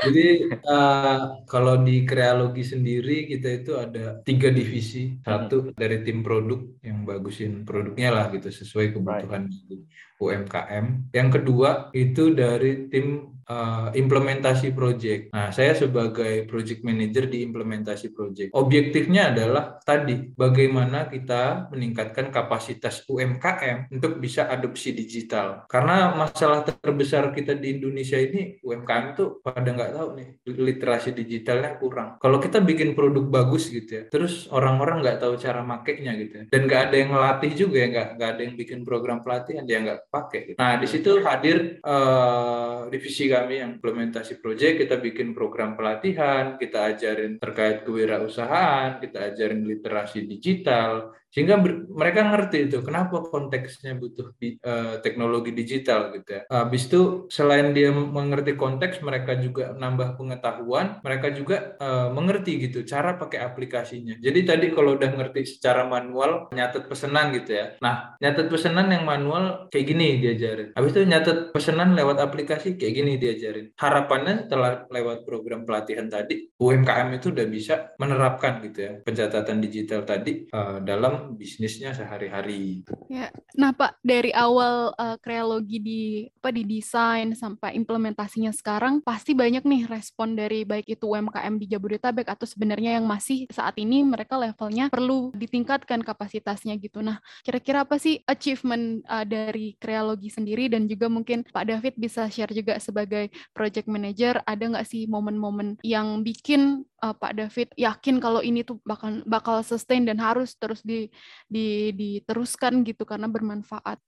Jadi 0.05 0.53
uh, 0.65 1.45
kalau 1.49 1.81
di 1.81 2.05
kreologi 2.05 2.65
sendiri 2.65 3.29
kita 3.29 3.49
itu 3.65 3.73
ada 3.79 4.21
tiga 4.25 4.53
divisi. 4.53 5.17
Satu 5.25 5.71
hmm. 5.71 5.79
dari 5.79 6.05
tim 6.05 6.21
produk 6.21 6.61
yang 6.85 7.09
bagusin 7.09 7.65
produknya 7.65 8.13
lah 8.13 8.27
gitu 8.33 8.53
sesuai 8.53 8.97
kebutuhan 8.97 9.49
right. 9.49 9.85
UMKM. 10.21 11.11
Yang 11.13 11.29
kedua 11.41 11.89
itu 11.93 12.33
dari 12.33 12.89
tim 12.89 13.35
uh, 13.49 13.89
implementasi 13.93 14.73
project. 14.73 15.33
Nah, 15.33 15.53
saya 15.53 15.77
sebagai 15.77 16.49
project 16.49 16.81
manager 16.85 17.29
di 17.29 17.45
implementasi 17.45 18.13
project. 18.13 18.51
Objektifnya 18.57 19.33
adalah 19.33 19.79
tadi 19.85 20.33
bagaimana 20.33 21.09
kita 21.09 21.69
meningkatkan 21.73 22.33
kapasitas 22.33 23.05
UMKM 23.09 23.93
untuk 23.93 24.21
bisa 24.21 24.49
adopsi 24.49 24.97
digital. 24.97 25.69
Karena 25.69 26.13
masalah 26.15 26.65
terbesar 26.65 27.33
kita 27.33 27.57
di 27.57 27.81
Indonesia 27.81 28.19
ini 28.21 28.61
UMKM 28.65 29.07
tuh 29.17 29.34
pada 29.43 29.69
nggak 29.73 29.93
tahu 29.97 30.09
nih 30.19 30.29
literasi 30.47 31.11
digitalnya 31.17 31.81
kurang. 31.81 32.21
Kalau 32.21 32.39
kita 32.39 32.61
bikin 32.61 32.93
produk 32.93 33.25
bagus 33.27 33.73
gitu 33.73 33.91
ya, 33.91 34.03
terus 34.07 34.47
orang-orang 34.53 35.01
nggak 35.01 35.19
tahu 35.25 35.35
cara 35.41 35.65
makainya 35.65 36.13
gitu 36.21 36.35
ya, 36.39 36.45
dan 36.53 36.61
nggak 36.69 36.83
ada 36.91 36.97
yang 37.01 37.11
ngelatih 37.17 37.53
juga 37.57 37.77
ya, 37.81 37.87
nggak 37.91 38.09
nggak 38.21 38.31
ada 38.31 38.43
yang 38.45 38.55
bikin 38.55 38.81
program 38.85 39.19
pelatihan 39.25 39.65
dia 39.65 39.79
nggak 39.83 40.01
pakai. 40.13 40.41
Gitu. 40.53 40.59
Nah 40.61 40.73
di 40.79 40.87
situ 40.87 41.11
hadir 41.25 41.57
uh, 41.83 42.87
divisi 42.93 43.25
kami 43.27 43.55
yang 43.65 43.71
implementasi 43.81 44.39
project, 44.39 44.87
kita 44.87 44.97
bikin 45.01 45.33
program 45.33 45.75
pelatihan, 45.75 46.61
kita 46.61 46.95
ajarin 46.95 47.41
terkait 47.41 47.83
kewirausahaan, 47.83 49.01
kita 49.01 49.33
ajarin 49.33 49.65
literasi 49.65 50.29
digital, 50.29 51.17
sehingga 51.35 51.59
mereka 51.91 52.31
ngerti 52.31 52.71
itu 52.71 52.79
kenapa 52.87 53.27
konteksnya 53.27 53.99
butuh 53.99 54.31
di, 54.39 54.55
uh, 54.63 55.03
teknologi 55.03 55.51
digital 55.51 56.15
gitu 56.15 56.31
ya. 56.31 56.43
Habis 56.47 56.87
itu 56.87 57.27
selain 57.27 57.75
dia 57.75 57.91
mengerti 57.91 58.55
konteks, 58.55 59.03
mereka 59.03 59.35
juga 59.43 59.75
nambah 59.75 60.15
pengetahuan, 60.15 61.03
mereka 61.03 61.35
juga 61.35 61.75
uh, 61.83 62.15
mengerti 62.15 62.63
gitu 62.71 62.87
cara 62.87 63.19
pakai 63.19 63.43
aplikasinya. 63.43 64.15
Jadi 64.23 64.47
tadi 64.47 64.67
kalau 64.71 64.95
udah 64.95 65.11
ngerti 65.11 65.59
secara 65.59 65.83
manual 65.91 66.55
nyatet 66.55 66.87
pesanan 66.87 67.35
gitu 67.35 67.51
ya. 67.51 67.67
Nah, 67.83 68.15
nyatet 68.23 68.47
pesanan 68.47 68.95
yang 68.95 69.03
manual 69.03 69.67
kayak 69.75 69.87
gini 69.91 70.23
diajarin. 70.23 70.71
Habis 70.79 70.91
itu 70.95 71.03
nyatet 71.03 71.39
pesanan 71.51 71.99
lewat 71.99 72.23
aplikasi 72.23 72.79
kayak 72.79 72.95
gini 72.95 73.13
diajarin. 73.19 73.75
Harapannya 73.75 74.47
setelah 74.47 74.87
lewat 74.87 75.27
program 75.27 75.67
pelatihan 75.67 76.07
tadi, 76.07 76.47
UMKM 76.55 77.09
itu 77.19 77.35
udah 77.35 77.47
bisa 77.51 77.75
menerapkan 77.99 78.63
gitu 78.63 78.79
ya 78.79 78.93
pencatatan 79.03 79.59
digital 79.59 80.07
tadi 80.07 80.47
uh, 80.55 80.79
dalam 80.85 81.24
bisnisnya 81.33 81.97
sehari-hari. 81.97 82.85
Ya, 83.09 83.33
nah 83.57 83.73
Pak 83.73 84.05
dari 84.05 84.35
awal 84.37 84.93
uh, 84.93 85.17
kreologi 85.23 85.81
di 85.81 86.03
apa 86.29 86.53
di 86.53 86.63
desain 86.69 87.33
sampai 87.33 87.73
implementasinya 87.81 88.53
sekarang 88.53 89.01
pasti 89.01 89.33
banyak 89.33 89.65
nih 89.65 89.89
respon 89.89 90.37
dari 90.37 90.69
baik 90.69 90.85
itu 90.85 91.09
UMKM 91.09 91.57
di 91.57 91.67
Jabodetabek 91.73 92.29
atau 92.29 92.45
sebenarnya 92.45 93.01
yang 93.01 93.09
masih 93.09 93.49
saat 93.49 93.79
ini 93.81 94.05
mereka 94.05 94.37
levelnya 94.37 94.93
perlu 94.93 95.33
ditingkatkan 95.33 96.05
kapasitasnya 96.05 96.77
gitu. 96.77 97.01
Nah, 97.01 97.23
kira-kira 97.41 97.89
apa 97.89 97.97
sih 97.97 98.21
achievement 98.29 99.01
uh, 99.09 99.25
dari 99.25 99.79
kreologi 99.81 100.29
sendiri 100.29 100.69
dan 100.69 100.85
juga 100.85 101.09
mungkin 101.09 101.47
Pak 101.49 101.65
David 101.65 101.95
bisa 101.97 102.29
share 102.29 102.53
juga 102.53 102.77
sebagai 102.77 103.33
project 103.57 103.89
manager 103.89 104.43
ada 104.45 104.65
nggak 104.67 104.87
sih 104.87 105.07
momen-momen 105.07 105.79
yang 105.87 106.27
bikin 106.27 106.83
uh, 107.05 107.13
Pak 107.13 107.33
David 107.37 107.69
yakin 107.77 108.17
kalau 108.17 108.41
ini 108.41 108.65
tuh 108.65 108.81
bakal 108.81 109.21
bakal 109.29 109.61
sustain 109.61 110.09
dan 110.09 110.17
harus 110.17 110.57
terus 110.57 110.81
di, 110.81 111.13
di 111.45 111.93
diteruskan 111.93 112.81
gitu 112.89 113.05
karena 113.05 113.29
bermanfaat. 113.29 114.01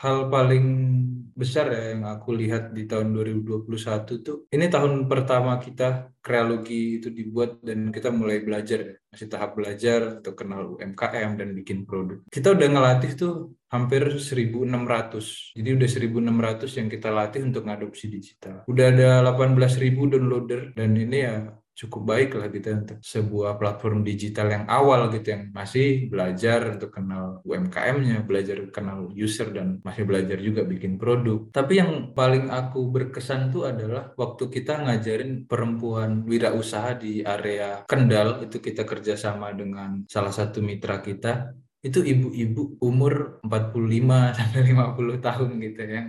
Hal 0.00 0.32
paling 0.32 0.64
besar 1.36 1.68
ya 1.68 1.92
yang 1.92 2.08
aku 2.08 2.32
lihat 2.32 2.72
di 2.72 2.88
tahun 2.88 3.12
2021 3.12 3.68
tuh 4.24 4.48
ini 4.48 4.64
tahun 4.72 5.04
pertama 5.04 5.60
kita 5.60 6.16
kreologi 6.24 6.96
itu 6.96 7.12
dibuat 7.12 7.60
dan 7.60 7.92
kita 7.92 8.08
mulai 8.08 8.40
belajar 8.40 8.80
ya. 8.80 8.96
Masih 9.12 9.28
tahap 9.28 9.60
belajar 9.60 10.24
untuk 10.24 10.40
kenal 10.40 10.72
UMKM 10.72 11.36
dan 11.36 11.52
bikin 11.52 11.84
produk. 11.84 12.24
Kita 12.32 12.56
udah 12.56 12.68
ngelatih 12.72 13.12
tuh 13.12 13.34
hampir 13.68 14.08
1.600. 14.08 15.58
Jadi 15.58 15.68
udah 15.68 15.88
1.600 15.88 16.78
yang 16.80 16.88
kita 16.88 17.08
latih 17.12 17.42
untuk 17.44 17.68
ngadopsi 17.68 18.06
digital. 18.08 18.64
Udah 18.72 18.86
ada 18.88 19.20
18.000 19.36 20.12
downloader 20.16 20.72
dan 20.78 20.96
ini 20.96 21.18
ya 21.28 21.59
cukup 21.80 22.12
baik 22.12 22.36
lah 22.36 22.52
gitu 22.52 22.66
ya 22.68 22.76
untuk 22.84 22.98
sebuah 23.00 23.56
platform 23.56 24.04
digital 24.04 24.52
yang 24.52 24.64
awal 24.68 25.08
gitu 25.08 25.32
yang 25.32 25.48
masih 25.56 26.12
belajar 26.12 26.76
untuk 26.76 26.92
kenal 26.92 27.40
UMKM-nya, 27.48 28.20
belajar 28.28 28.68
kenal 28.68 29.08
user 29.16 29.48
dan 29.48 29.80
masih 29.80 30.04
belajar 30.04 30.36
juga 30.44 30.60
bikin 30.68 31.00
produk. 31.00 31.48
Tapi 31.48 31.80
yang 31.80 32.12
paling 32.12 32.52
aku 32.52 32.92
berkesan 32.92 33.48
tuh 33.48 33.72
adalah 33.72 34.12
waktu 34.20 34.52
kita 34.52 34.84
ngajarin 34.84 35.48
perempuan 35.48 36.28
wirausaha 36.28 37.00
di 37.00 37.24
area 37.24 37.88
Kendal 37.88 38.44
itu 38.44 38.60
kita 38.60 38.84
kerjasama 38.84 39.56
dengan 39.56 40.04
salah 40.04 40.36
satu 40.36 40.60
mitra 40.60 41.00
kita 41.00 41.56
itu 41.80 42.04
ibu-ibu 42.04 42.76
umur 42.84 43.40
45 43.40 44.36
sampai 44.36 44.60
50 44.68 45.26
tahun 45.26 45.50
gitu 45.64 45.82
ya 45.88 46.02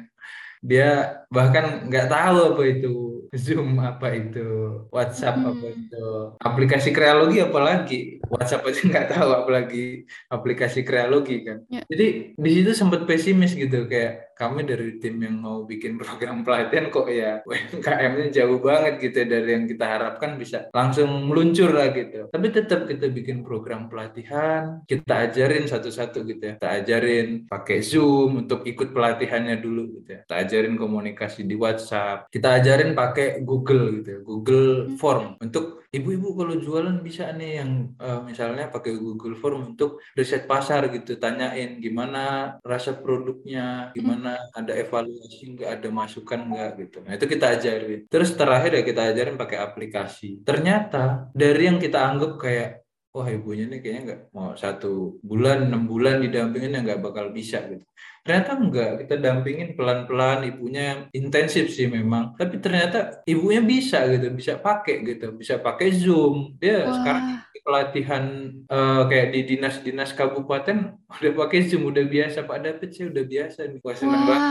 dia 0.61 0.89
bahkan 1.33 1.89
nggak 1.89 2.05
tahu 2.05 2.53
apa 2.53 2.63
itu 2.69 2.93
Zoom 3.31 3.79
apa 3.79 4.11
itu 4.11 4.47
WhatsApp 4.91 5.39
hmm. 5.39 5.49
apa 5.55 5.65
itu 5.71 6.07
aplikasi 6.43 6.91
kreologi 6.91 7.39
apalagi 7.39 7.99
WhatsApp 8.27 8.67
aja 8.67 8.81
nggak 8.91 9.07
tahu 9.15 9.29
apalagi 9.31 10.03
aplikasi 10.27 10.83
kreologi 10.83 11.47
kan 11.47 11.63
ya. 11.71 11.79
jadi 11.87 12.35
di 12.35 12.49
situ 12.51 12.75
sempat 12.75 13.07
pesimis 13.07 13.55
gitu 13.55 13.87
kayak 13.87 14.30
kami 14.41 14.65
dari 14.65 14.97
tim 14.97 15.21
yang 15.21 15.37
mau 15.37 15.61
bikin 15.61 16.01
program 16.01 16.41
pelatihan 16.45 16.89
kok 16.89 17.05
ya 17.05 17.45
UMKM-nya 17.45 18.27
jauh 18.33 18.57
banget 18.57 18.97
gitu 18.97 19.21
dari 19.29 19.53
yang 19.53 19.69
kita 19.69 19.85
harapkan 19.85 20.41
bisa 20.41 20.73
langsung 20.73 21.29
meluncur 21.29 21.69
lah 21.69 21.93
gitu. 21.93 22.25
Tapi 22.33 22.47
tetap 22.49 22.89
kita 22.89 23.05
bikin 23.13 23.45
program 23.45 23.85
pelatihan, 23.85 24.81
kita 24.89 25.29
ajarin 25.29 25.69
satu-satu 25.69 26.25
gitu 26.25 26.41
ya. 26.41 26.53
Kita 26.57 26.69
ajarin 26.81 27.45
pakai 27.45 27.85
Zoom 27.85 28.41
untuk 28.47 28.65
ikut 28.65 28.89
pelatihannya 28.89 29.61
dulu 29.61 30.01
gitu 30.01 30.09
ya. 30.17 30.19
Kita 30.25 30.35
ajarin 30.41 30.73
komunikasi 30.81 31.45
di 31.45 31.53
WhatsApp, 31.53 32.33
kita 32.33 32.57
ajarin 32.57 32.97
pakai 32.97 33.45
Google 33.45 34.01
gitu 34.01 34.09
ya, 34.09 34.19
Google 34.25 34.69
hmm. 34.89 34.97
Form 34.97 35.37
untuk 35.37 35.85
ibu-ibu 35.91 36.33
kalau 36.39 36.55
jualan 36.55 36.97
bisa 37.03 37.35
nih 37.35 37.59
yang 37.59 37.71
uh, 37.99 38.23
misalnya 38.23 38.71
pakai 38.71 38.95
Google 38.95 39.35
Form 39.35 39.75
untuk 39.75 39.99
riset 40.15 40.47
pasar 40.47 40.87
gitu 40.87 41.19
tanyain 41.19 41.83
gimana 41.83 42.55
rasa 42.63 42.95
produknya 42.95 43.91
gimana 43.91 44.39
ada 44.55 44.71
evaluasi 44.71 45.59
nggak 45.59 45.69
ada 45.79 45.87
masukan 45.91 46.39
nggak 46.47 46.69
gitu. 46.79 46.97
Nah 47.03 47.19
itu 47.19 47.25
kita 47.27 47.45
ajarin. 47.59 47.99
Terus 48.07 48.31
terakhir 48.39 48.71
ya 48.79 48.83
kita 48.87 49.01
ajarin 49.11 49.35
pakai 49.35 49.59
aplikasi. 49.59 50.47
Ternyata 50.47 51.27
dari 51.35 51.67
yang 51.67 51.77
kita 51.77 51.99
anggap 51.99 52.39
kayak 52.39 52.80
wah 53.11 53.27
ibunya 53.27 53.67
nih 53.67 53.79
kayaknya 53.83 54.01
nggak 54.07 54.21
mau 54.31 54.55
satu 54.55 55.19
bulan 55.19 55.67
enam 55.67 55.83
bulan 55.83 56.23
didampingin 56.23 56.75
ya 56.75 56.79
nggak 56.79 57.03
bakal 57.03 57.27
bisa 57.35 57.59
gitu. 57.67 57.83
Ternyata 58.23 58.51
enggak 58.55 58.91
kita 59.03 59.15
dampingin 59.19 59.73
pelan-pelan 59.75 60.47
ibunya 60.47 61.09
intensif 61.11 61.73
sih 61.75 61.91
memang. 61.91 62.37
Tapi 62.39 62.61
ternyata 62.63 63.25
ibunya 63.27 63.59
bisa 63.59 64.07
gitu 64.07 64.31
bisa 64.31 64.55
pakai 64.61 65.03
gitu 65.03 65.35
bisa 65.35 65.59
pakai 65.59 65.91
zoom. 65.91 66.55
Dia 66.55 66.87
Wah. 66.87 66.95
sekarang 67.01 67.25
pelatihan 67.61 68.25
uh, 68.73 69.05
kayak 69.05 69.37
di 69.37 69.41
dinas-dinas 69.53 70.17
kabupaten 70.17 70.97
udah 71.19 71.31
pakai 71.35 71.67
zoom 71.67 71.91
udah 71.91 72.05
biasa. 72.07 72.47
Pak 72.47 72.59
David 72.63 72.89
sih 72.95 73.05
udah 73.11 73.23
biasa 73.27 73.59
nih 73.67 73.79
wah 73.83 73.95
seneng 73.97 74.23
banget. 74.23 74.43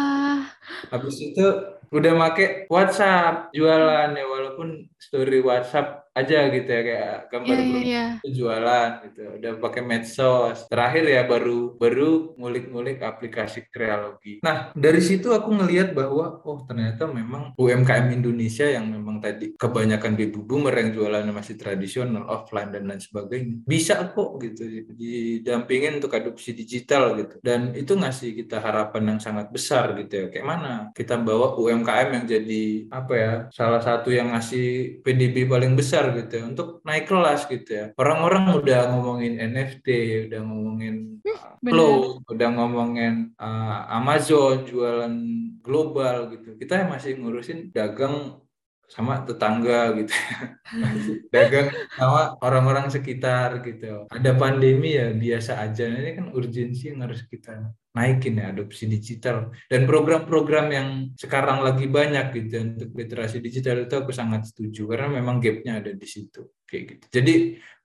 Habis 0.92 1.16
itu 1.16 1.46
udah 1.90 2.12
make 2.14 2.66
WhatsApp 2.68 3.50
jualan 3.56 4.10
ya 4.12 4.24
walaupun 4.28 4.90
story 4.98 5.40
WhatsApp 5.40 6.09
aja 6.20 6.38
gitu 6.52 6.68
ya 6.68 6.82
kayak 6.84 7.16
gambar 7.32 7.56
produk 7.56 7.82
iya. 7.84 8.06
itu 8.20 8.28
jualan 8.42 8.90
gitu. 9.08 9.22
Udah 9.40 9.52
pakai 9.58 9.82
medsos. 9.82 10.58
Terakhir 10.68 11.04
ya 11.08 11.22
baru 11.24 11.74
baru 11.80 12.36
ngulik-ngulik 12.36 13.00
aplikasi 13.00 13.66
Krealogi. 13.72 14.44
Nah 14.44 14.74
dari 14.76 15.00
situ 15.00 15.32
aku 15.32 15.50
ngelihat 15.56 15.96
bahwa 15.96 16.44
oh 16.44 16.62
ternyata 16.68 17.08
memang 17.08 17.56
UMKM 17.56 18.12
Indonesia 18.12 18.68
yang 18.68 18.88
memang 18.88 19.18
tadi 19.18 19.56
kebanyakan 19.56 20.14
baby 20.16 20.40
boomer 20.40 20.74
yang 20.76 20.90
jualannya 20.92 21.32
masih 21.32 21.56
tradisional 21.56 22.28
offline 22.28 22.70
dan 22.70 22.86
lain 22.88 23.00
sebagainya 23.00 23.64
bisa 23.64 24.12
kok 24.12 24.40
gitu 24.42 24.66
didampingin 24.94 25.98
untuk 26.02 26.12
adopsi 26.14 26.52
digital 26.52 27.16
gitu. 27.16 27.40
Dan 27.40 27.72
itu 27.72 27.96
ngasih 27.96 28.36
kita 28.36 28.60
harapan 28.60 29.16
yang 29.16 29.20
sangat 29.22 29.48
besar 29.48 29.96
gitu 29.96 30.12
ya. 30.12 30.26
Kayak 30.28 30.46
mana 30.46 30.72
kita 30.92 31.16
bawa 31.16 31.56
UMKM 31.56 32.08
yang 32.20 32.24
jadi 32.26 32.64
apa 32.90 33.14
ya 33.14 33.32
salah 33.54 33.80
satu 33.80 34.12
yang 34.12 34.34
ngasih 34.34 35.00
PDB 35.04 35.46
paling 35.46 35.74
besar 35.78 36.09
gitu 36.16 36.32
ya 36.40 36.44
untuk 36.50 36.68
naik 36.82 37.06
kelas 37.06 37.46
gitu 37.46 37.70
ya 37.70 37.86
orang-orang 37.94 38.56
udah 38.56 38.80
ngomongin 38.94 39.38
NFT 39.38 39.86
udah 40.30 40.40
ngomongin 40.42 40.94
bener. 41.60 41.72
Flow 41.72 41.94
udah 42.26 42.48
ngomongin 42.56 43.36
uh, 43.36 43.86
Amazon 43.94 44.64
jualan 44.66 45.14
global 45.60 46.32
gitu 46.34 46.56
kita 46.56 46.88
masih 46.88 47.20
ngurusin 47.20 47.70
dagang 47.70 48.40
sama 48.90 49.22
tetangga 49.22 49.94
gitu 50.02 50.10
dagang 51.30 51.70
sama 51.94 52.34
orang-orang 52.42 52.90
sekitar 52.90 53.62
gitu. 53.62 54.10
Ada 54.10 54.34
pandemi 54.34 54.98
ya 54.98 55.14
biasa 55.14 55.62
aja. 55.62 55.86
Nah, 55.86 56.02
ini 56.02 56.12
kan 56.18 56.26
urgensi 56.34 56.90
yang 56.90 57.06
harus 57.06 57.22
kita 57.30 57.70
naikin 57.94 58.42
ya 58.42 58.50
adopsi 58.50 58.90
digital. 58.90 59.54
Dan 59.70 59.86
program-program 59.86 60.66
yang 60.74 60.88
sekarang 61.14 61.62
lagi 61.62 61.86
banyak 61.86 62.34
gitu 62.34 62.50
ya, 62.50 62.62
untuk 62.66 62.90
literasi 62.98 63.38
digital 63.38 63.86
itu 63.86 63.94
aku 63.94 64.10
sangat 64.10 64.50
setuju 64.50 64.90
karena 64.90 65.22
memang 65.22 65.38
gapnya 65.38 65.78
ada 65.78 65.94
di 65.94 66.06
situ 66.10 66.50
kayak 66.66 66.82
gitu. 66.98 67.04
Jadi 67.14 67.34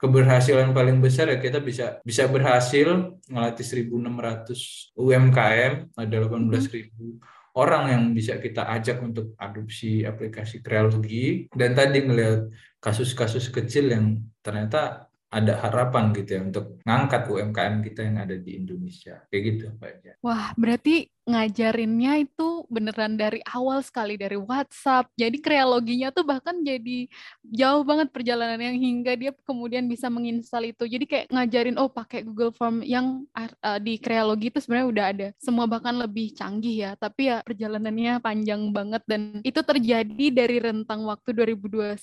keberhasilan 0.02 0.74
paling 0.74 1.02
besar 1.02 1.30
ya 1.30 1.38
kita 1.38 1.62
bisa 1.62 2.02
bisa 2.02 2.26
berhasil 2.26 3.18
ngelatih 3.30 3.66
1.600 3.94 4.98
UMKM 4.98 5.74
ada 5.98 6.16
18.000 6.18 7.35
orang 7.56 7.84
yang 7.92 8.04
bisa 8.12 8.36
kita 8.40 8.68
ajak 8.68 9.00
untuk 9.00 9.34
adopsi 9.40 10.04
aplikasi 10.04 10.60
Kreologi 10.60 11.48
dan 11.56 11.72
tadi 11.76 12.04
melihat 12.04 12.52
kasus-kasus 12.84 13.50
kecil 13.50 13.92
yang 13.92 14.20
ternyata 14.44 15.08
ada 15.36 15.54
harapan 15.68 16.16
gitu 16.16 16.40
ya 16.40 16.42
untuk 16.48 16.80
ngangkat 16.88 17.28
UMKM 17.28 17.84
kita 17.84 18.08
yang 18.08 18.24
ada 18.24 18.40
di 18.40 18.56
Indonesia 18.56 19.20
kayak 19.28 19.44
gitu 19.44 19.64
Pak. 19.76 20.24
Wah, 20.24 20.56
berarti 20.56 21.12
ngajarinnya 21.28 22.24
itu 22.24 22.55
beneran 22.68 23.16
dari 23.16 23.40
awal 23.52 23.82
sekali 23.82 24.16
dari 24.16 24.36
WhatsApp. 24.36 25.12
Jadi 25.16 25.40
kreologinya 25.40 26.10
tuh 26.12 26.26
bahkan 26.28 26.60
jadi 26.62 27.10
jauh 27.44 27.84
banget 27.86 28.10
perjalanan 28.12 28.60
yang 28.60 28.78
hingga 28.78 29.14
dia 29.16 29.32
kemudian 29.46 29.86
bisa 29.86 30.08
menginstal 30.10 30.64
itu. 30.66 30.86
Jadi 30.86 31.06
kayak 31.06 31.26
ngajarin 31.32 31.78
oh 31.78 31.90
pakai 31.90 32.26
Google 32.26 32.52
Form 32.56 32.82
yang 32.86 33.26
uh, 33.36 33.80
di 33.80 33.98
kreologi 34.02 34.50
itu 34.50 34.60
sebenarnya 34.62 34.88
udah 34.88 35.06
ada. 35.12 35.28
Semua 35.38 35.66
bahkan 35.66 35.96
lebih 35.96 36.34
canggih 36.34 36.88
ya, 36.88 36.92
tapi 36.98 37.32
ya 37.32 37.42
perjalanannya 37.46 38.20
panjang 38.20 38.70
banget 38.70 39.04
dan 39.06 39.40
itu 39.42 39.62
terjadi 39.62 40.26
dari 40.32 40.58
rentang 40.62 41.06
waktu 41.06 41.32
2021 41.32 41.96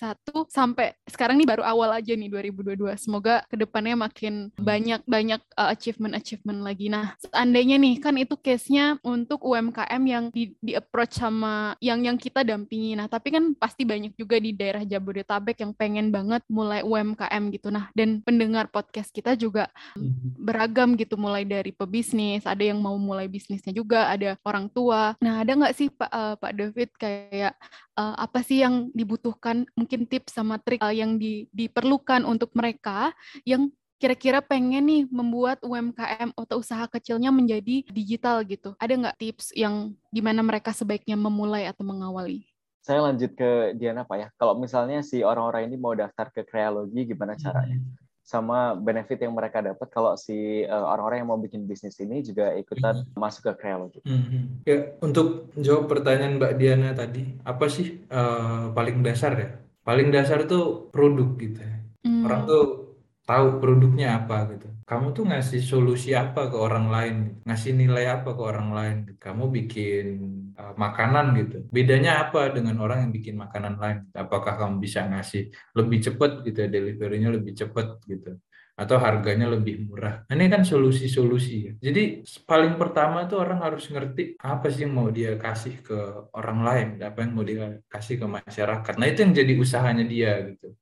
sampai 0.49 0.95
sekarang 1.09 1.39
nih 1.41 1.49
baru 1.49 1.63
awal 1.67 1.99
aja 1.99 2.15
nih 2.15 2.31
2022. 2.31 2.97
Semoga 2.97 3.45
ke 3.49 3.57
depannya 3.59 3.97
makin 3.99 4.49
banyak-banyak 4.57 5.41
uh, 5.59 5.71
achievement-achievement 5.75 6.61
lagi. 6.63 6.87
Nah, 6.89 7.15
seandainya 7.21 7.77
nih 7.81 7.99
kan 7.99 8.15
itu 8.17 8.35
case-nya 8.39 8.97
untuk 9.03 9.43
UMKM 9.45 10.03
yang 10.07 10.25
di, 10.31 10.52
di 10.59 10.77
approach 10.77 11.17
sama 11.17 11.79
yang 11.79 12.03
yang 12.05 12.19
kita 12.21 12.43
dampingi. 12.43 12.99
Nah, 12.99 13.07
tapi 13.07 13.33
kan 13.33 13.55
pasti 13.57 13.87
banyak 13.87 14.13
juga 14.19 14.37
di 14.37 14.53
daerah 14.53 14.83
Jabodetabek 14.85 15.63
yang 15.63 15.73
pengen 15.73 16.11
banget 16.13 16.43
mulai 16.51 16.85
UMKM 16.85 17.43
gitu. 17.55 17.73
Nah, 17.73 17.89
dan 17.97 18.21
pendengar 18.21 18.69
podcast 18.69 19.09
kita 19.15 19.39
juga 19.39 19.71
beragam 20.43 20.99
gitu, 20.99 21.17
mulai 21.17 21.47
dari 21.47 21.71
pebisnis, 21.73 22.45
ada 22.45 22.63
yang 22.63 22.83
mau 22.83 22.95
mulai 23.01 23.31
bisnisnya 23.31 23.73
juga, 23.73 24.11
ada 24.13 24.37
orang 24.45 24.69
tua. 24.69 25.15
Nah, 25.23 25.43
ada 25.43 25.53
nggak 25.55 25.75
sih 25.77 25.89
Pak 25.89 26.11
uh, 26.11 26.35
Pak 26.37 26.53
David 26.53 26.91
kayak 26.99 27.55
uh, 27.97 28.15
apa 28.17 28.41
sih 28.45 28.65
yang 28.65 28.89
dibutuhkan, 28.93 29.69
mungkin 29.77 30.09
tips 30.09 30.37
sama 30.37 30.59
trik 30.61 30.81
uh, 30.81 30.93
yang 30.93 31.17
di, 31.21 31.49
diperlukan 31.53 32.25
untuk 32.25 32.53
mereka 32.57 33.13
yang 33.45 33.69
kira-kira 34.03 34.43
pengen 34.43 34.83
nih 34.83 35.03
membuat 35.15 35.63
UMKM 35.63 36.35
atau 36.35 36.59
usaha 36.59 36.91
kecilnya 36.91 37.31
menjadi 37.31 37.87
digital 37.87 38.43
gitu. 38.43 38.75
Ada 38.83 38.99
nggak 38.99 39.19
tips 39.23 39.55
yang 39.55 39.95
gimana 40.11 40.43
mereka 40.43 40.75
sebaiknya 40.75 41.15
memulai 41.15 41.71
atau 41.71 41.87
mengawali? 41.87 42.43
Saya 42.83 42.99
lanjut 43.07 43.31
ke 43.39 43.79
Diana 43.79 44.03
Pak 44.03 44.17
ya. 44.19 44.29
Kalau 44.35 44.59
misalnya 44.59 45.07
si 45.07 45.23
orang-orang 45.23 45.71
ini 45.71 45.79
mau 45.79 45.95
daftar 45.95 46.35
ke 46.35 46.43
kreologi, 46.43 47.15
gimana 47.15 47.39
caranya? 47.39 47.79
Sama 48.27 48.75
benefit 48.75 49.23
yang 49.23 49.39
mereka 49.39 49.63
dapat 49.63 49.87
kalau 49.87 50.19
si 50.19 50.67
orang-orang 50.67 51.23
yang 51.23 51.31
mau 51.31 51.39
bikin 51.39 51.63
bisnis 51.71 51.95
ini 52.03 52.27
juga 52.27 52.59
ikutan 52.59 53.07
hmm. 53.07 53.15
masuk 53.15 53.55
ke 53.55 53.63
kreologi. 53.63 54.03
Hmm. 54.03 54.67
Ya, 54.67 54.99
untuk 54.99 55.55
jawab 55.55 55.87
pertanyaan 55.87 56.43
Mbak 56.43 56.53
Diana 56.59 56.91
tadi, 56.91 57.39
apa 57.47 57.71
sih 57.71 58.03
uh, 58.11 58.75
paling 58.75 58.99
dasar 59.07 59.39
ya? 59.39 59.63
Paling 59.87 60.11
dasar 60.11 60.43
tuh 60.51 60.91
produk 60.91 61.39
gitu. 61.39 61.63
Hmm. 62.03 62.27
Orang 62.27 62.51
tuh 62.51 62.82
tahu 63.23 63.63
produknya 63.63 64.23
apa 64.23 64.51
gitu. 64.51 64.69
Kamu 64.83 65.15
tuh 65.15 65.25
ngasih 65.31 65.63
solusi 65.63 66.13
apa 66.13 66.51
ke 66.51 66.59
orang 66.59 66.87
lain, 66.91 67.17
ngasih 67.47 67.73
nilai 67.73 68.11
apa 68.11 68.35
ke 68.35 68.43
orang 68.43 68.71
lain. 68.75 68.97
Kamu 69.17 69.49
bikin 69.49 70.07
uh, 70.59 70.75
makanan 70.75 71.39
gitu. 71.39 71.65
Bedanya 71.71 72.29
apa 72.29 72.51
dengan 72.51 72.77
orang 72.83 73.09
yang 73.09 73.13
bikin 73.15 73.39
makanan 73.39 73.79
lain? 73.79 73.99
Apakah 74.13 74.59
kamu 74.59 74.83
bisa 74.83 75.07
ngasih 75.07 75.55
lebih 75.79 75.99
cepat 76.03 76.43
gitu, 76.45 76.67
deliverynya 76.67 77.31
lebih 77.31 77.55
cepat 77.55 78.03
gitu, 78.05 78.37
atau 78.75 78.97
harganya 78.99 79.49
lebih 79.55 79.87
murah? 79.87 80.27
Nah, 80.27 80.35
ini 80.35 80.51
kan 80.51 80.67
solusi-solusi. 80.67 81.57
Ya. 81.57 81.73
Jadi 81.79 82.27
paling 82.45 82.75
pertama 82.75 83.25
tuh 83.31 83.39
orang 83.39 83.63
harus 83.63 83.87
ngerti 83.87 84.37
apa 84.43 84.67
sih 84.67 84.85
yang 84.85 84.99
mau 84.99 85.09
dia 85.09 85.39
kasih 85.39 85.79
ke 85.81 85.99
orang 86.35 86.61
lain, 86.67 86.89
apa 87.01 87.23
yang 87.23 87.33
mau 87.33 87.47
dia 87.47 87.81
kasih 87.87 88.19
ke 88.19 88.27
masyarakat. 88.27 88.95
Nah 88.99 89.07
itu 89.07 89.25
yang 89.25 89.33
jadi 89.33 89.53
usahanya 89.57 90.05
dia 90.05 90.43
gitu. 90.53 90.75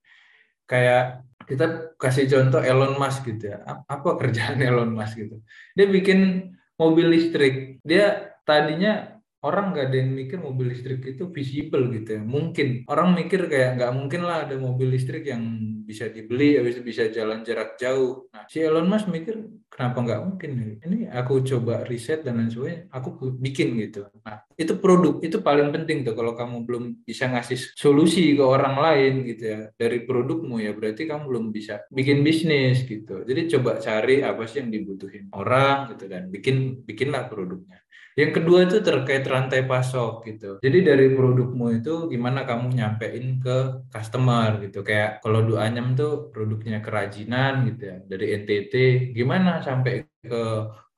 Kayak 0.64 1.30
kita 1.51 1.99
kasih 1.99 2.31
contoh 2.31 2.63
Elon 2.63 2.95
Musk 2.95 3.27
gitu 3.27 3.51
ya. 3.51 3.59
Apa 3.91 4.15
kerjaan 4.15 4.63
Elon 4.71 4.95
Musk 4.95 5.19
gitu? 5.19 5.43
Dia 5.75 5.91
bikin 5.91 6.51
mobil 6.79 7.11
listrik. 7.11 7.83
Dia 7.83 8.39
tadinya 8.47 9.20
orang 9.40 9.72
nggak 9.72 9.87
ada 9.88 9.96
yang 10.05 10.12
mikir 10.12 10.38
mobil 10.40 10.66
listrik 10.72 11.00
itu 11.05 11.29
visible 11.33 11.88
gitu 11.96 12.20
ya. 12.20 12.22
Mungkin 12.22 12.85
orang 12.88 13.16
mikir 13.16 13.48
kayak 13.48 13.81
nggak 13.81 13.92
mungkin 13.96 14.20
lah 14.29 14.44
ada 14.44 14.57
mobil 14.61 14.92
listrik 14.92 15.24
yang 15.24 15.42
bisa 15.85 16.07
dibeli, 16.07 16.55
habis 16.55 16.79
bisa 16.85 17.11
jalan 17.11 17.42
jarak 17.42 17.74
jauh. 17.81 18.31
Nah, 18.31 18.46
si 18.46 18.62
Elon 18.62 18.87
Musk 18.87 19.11
mikir 19.11 19.42
kenapa 19.66 19.98
nggak 20.05 20.22
mungkin? 20.22 20.50
Ini 20.79 21.11
aku 21.11 21.42
coba 21.42 21.83
riset 21.83 22.22
dan 22.22 22.38
lain 22.38 22.53
sebagainya, 22.53 22.87
aku 22.94 23.35
bikin 23.40 23.74
gitu. 23.81 24.07
Nah, 24.22 24.44
itu 24.55 24.76
produk 24.79 25.18
itu 25.24 25.42
paling 25.42 25.72
penting 25.74 26.07
tuh 26.07 26.14
kalau 26.14 26.37
kamu 26.37 26.62
belum 26.62 26.85
bisa 27.03 27.26
ngasih 27.33 27.74
solusi 27.74 28.37
ke 28.37 28.44
orang 28.44 28.76
lain 28.76 29.24
gitu 29.24 29.44
ya 29.50 29.61
dari 29.74 30.05
produkmu 30.05 30.61
ya 30.61 30.76
berarti 30.76 31.09
kamu 31.09 31.26
belum 31.26 31.44
bisa 31.50 31.83
bikin 31.90 32.22
bisnis 32.22 32.85
gitu. 32.87 33.24
Jadi 33.24 33.50
coba 33.57 33.81
cari 33.81 34.22
apa 34.22 34.44
sih 34.46 34.62
yang 34.62 34.70
dibutuhin 34.70 35.33
orang 35.35 35.96
gitu 35.96 36.07
dan 36.07 36.29
bikin 36.31 36.87
bikinlah 36.87 37.26
produknya. 37.26 37.81
Yang 38.21 38.33
kedua 38.37 38.59
itu 38.69 38.77
terkait 38.85 39.25
rantai 39.25 39.65
pasok 39.65 40.29
gitu. 40.29 40.51
Jadi 40.61 40.79
dari 40.85 41.07
produkmu 41.17 41.73
itu 41.73 42.05
gimana 42.13 42.45
kamu 42.45 42.77
nyampein 42.77 43.41
ke 43.41 43.89
customer 43.89 44.61
gitu. 44.61 44.85
Kayak 44.85 45.25
kalau 45.25 45.41
Duanyam 45.41 45.97
tuh 45.97 46.29
produknya 46.29 46.85
kerajinan 46.85 47.65
gitu 47.73 47.83
ya 47.89 47.97
dari 48.05 48.37
NTT, 48.45 48.75
gimana 49.17 49.65
sampai 49.65 50.05
ke 50.21 50.43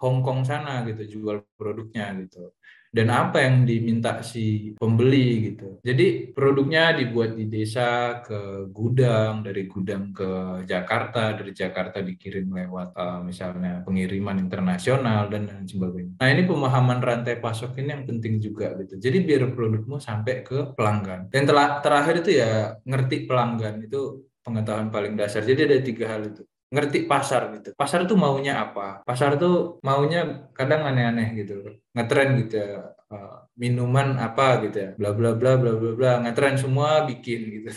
Hong 0.03 0.19
Kong 0.27 0.43
sana 0.43 0.83
gitu 0.83 1.07
jual 1.07 1.47
produknya 1.55 2.11
gitu 2.19 2.51
dan 2.93 3.09
apa 3.09 3.41
yang 3.41 3.65
diminta 3.65 4.21
si 4.21 4.77
pembeli 4.77 5.49
gitu. 5.49 5.81
Jadi 5.81 6.29
produknya 6.37 6.93
dibuat 6.93 7.33
di 7.33 7.49
desa 7.49 8.21
ke 8.21 8.69
gudang, 8.69 9.41
dari 9.41 9.65
gudang 9.65 10.13
ke 10.13 10.63
Jakarta, 10.69 11.33
dari 11.33 11.57
Jakarta 11.57 12.05
dikirim 12.05 12.53
lewat 12.53 12.93
uh, 12.93 13.25
misalnya 13.25 13.81
pengiriman 13.81 14.37
internasional 14.37 15.33
dan 15.33 15.49
lain 15.49 15.65
sebagainya. 15.65 16.21
Nah 16.21 16.29
ini 16.29 16.45
pemahaman 16.45 17.01
rantai 17.01 17.41
pasok 17.41 17.81
ini 17.81 17.97
yang 17.97 18.05
penting 18.05 18.37
juga 18.45 18.77
gitu. 18.85 19.01
Jadi 19.01 19.25
biar 19.25 19.49
produkmu 19.57 19.97
sampai 19.97 20.45
ke 20.45 20.77
pelanggan. 20.77 21.33
Dan 21.33 21.49
telah, 21.49 21.81
terakhir 21.81 22.21
itu 22.21 22.45
ya 22.45 22.77
ngerti 22.85 23.25
pelanggan 23.25 23.89
itu 23.89 24.29
pengetahuan 24.45 24.93
paling 24.93 25.17
dasar. 25.17 25.41
Jadi 25.41 25.61
ada 25.65 25.79
tiga 25.81 26.13
hal 26.13 26.29
itu 26.29 26.45
ngerti 26.73 27.05
pasar 27.05 27.53
gitu. 27.55 27.77
Pasar 27.77 28.09
tuh 28.09 28.17
maunya 28.17 28.65
apa? 28.65 29.05
Pasar 29.05 29.37
tuh 29.37 29.79
maunya 29.85 30.49
kadang 30.57 30.89
aneh-aneh 30.89 31.29
gitu. 31.37 31.55
Ngetren 31.93 32.29
gitu 32.41 32.57
ya. 32.57 32.97
Uh, 33.13 33.45
minuman 33.61 34.17
apa 34.17 34.65
gitu 34.65 34.77
ya. 34.81 34.91
Bla 34.97 35.13
bla 35.13 35.37
bla 35.37 35.61
bla 35.61 35.73
bla 35.77 35.93
bla. 35.93 36.13
Ngetren 36.25 36.57
semua 36.57 37.05
bikin 37.05 37.41
gitu. 37.61 37.71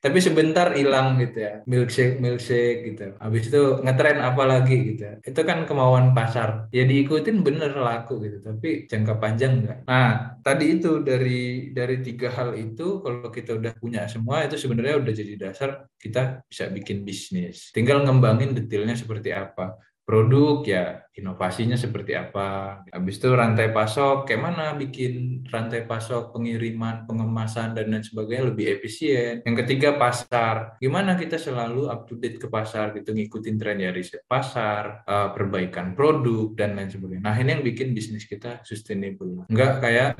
Tapi 0.00 0.18
sebentar 0.18 0.72
hilang 0.72 1.20
gitu 1.20 1.38
ya 1.44 1.52
milkshake 1.68 2.16
milkshake 2.18 2.78
gitu. 2.88 3.12
Habis 3.20 3.52
itu 3.52 3.62
ngetren 3.84 4.18
apa 4.24 4.42
lagi 4.48 4.76
gitu. 4.96 5.20
Itu 5.20 5.40
kan 5.44 5.68
kemauan 5.68 6.16
pasar. 6.16 6.72
Ya 6.72 6.88
diikutin 6.88 7.44
bener 7.44 7.76
laku 7.76 8.20
gitu 8.24 8.40
tapi 8.40 8.88
jangka 8.88 9.14
panjang 9.20 9.62
enggak 9.62 9.78
nah 9.84 10.36
tadi 10.40 10.80
itu 10.80 11.04
dari 11.04 11.70
dari 11.70 12.00
tiga 12.00 12.32
hal 12.32 12.56
itu 12.56 13.00
kalau 13.04 13.28
kita 13.28 13.56
udah 13.56 13.72
punya 13.76 14.08
semua 14.08 14.44
itu 14.44 14.56
sebenarnya 14.56 15.00
udah 15.00 15.12
jadi 15.12 15.34
dasar 15.36 15.86
kita 16.00 16.44
bisa 16.48 16.72
bikin 16.72 17.04
bisnis. 17.04 17.68
Tinggal 17.76 18.02
ngembangin 18.04 18.56
detailnya 18.56 18.96
seperti 18.96 19.36
apa 19.36 19.76
produk 20.10 20.66
ya 20.66 21.06
inovasinya 21.14 21.78
seperti 21.78 22.18
apa. 22.18 22.82
Habis 22.90 23.22
itu 23.22 23.30
rantai 23.30 23.70
pasok, 23.70 24.26
kayak 24.26 24.42
mana 24.42 24.74
bikin 24.74 25.46
rantai 25.46 25.86
pasok, 25.86 26.34
pengiriman, 26.34 27.06
pengemasan, 27.06 27.78
dan 27.78 27.94
lain 27.94 28.02
sebagainya 28.02 28.50
lebih 28.50 28.66
efisien. 28.74 29.46
Yang 29.46 29.56
ketiga 29.62 29.94
pasar, 29.94 30.74
gimana 30.82 31.14
kita 31.14 31.38
selalu 31.38 31.86
up 31.86 32.10
to 32.10 32.18
date 32.18 32.42
ke 32.42 32.50
pasar 32.50 32.90
gitu, 32.98 33.14
ngikutin 33.14 33.54
tren 33.54 33.78
ya 33.78 33.94
riset 33.94 34.26
pasar, 34.26 35.06
eh, 35.06 35.28
perbaikan 35.30 35.94
produk, 35.94 36.58
dan 36.58 36.74
lain 36.74 36.90
sebagainya. 36.90 37.22
Nah 37.22 37.36
ini 37.38 37.54
yang 37.54 37.62
bikin 37.62 37.94
bisnis 37.94 38.26
kita 38.26 38.66
sustainable. 38.66 39.46
Enggak 39.46 39.78
kayak 39.78 40.10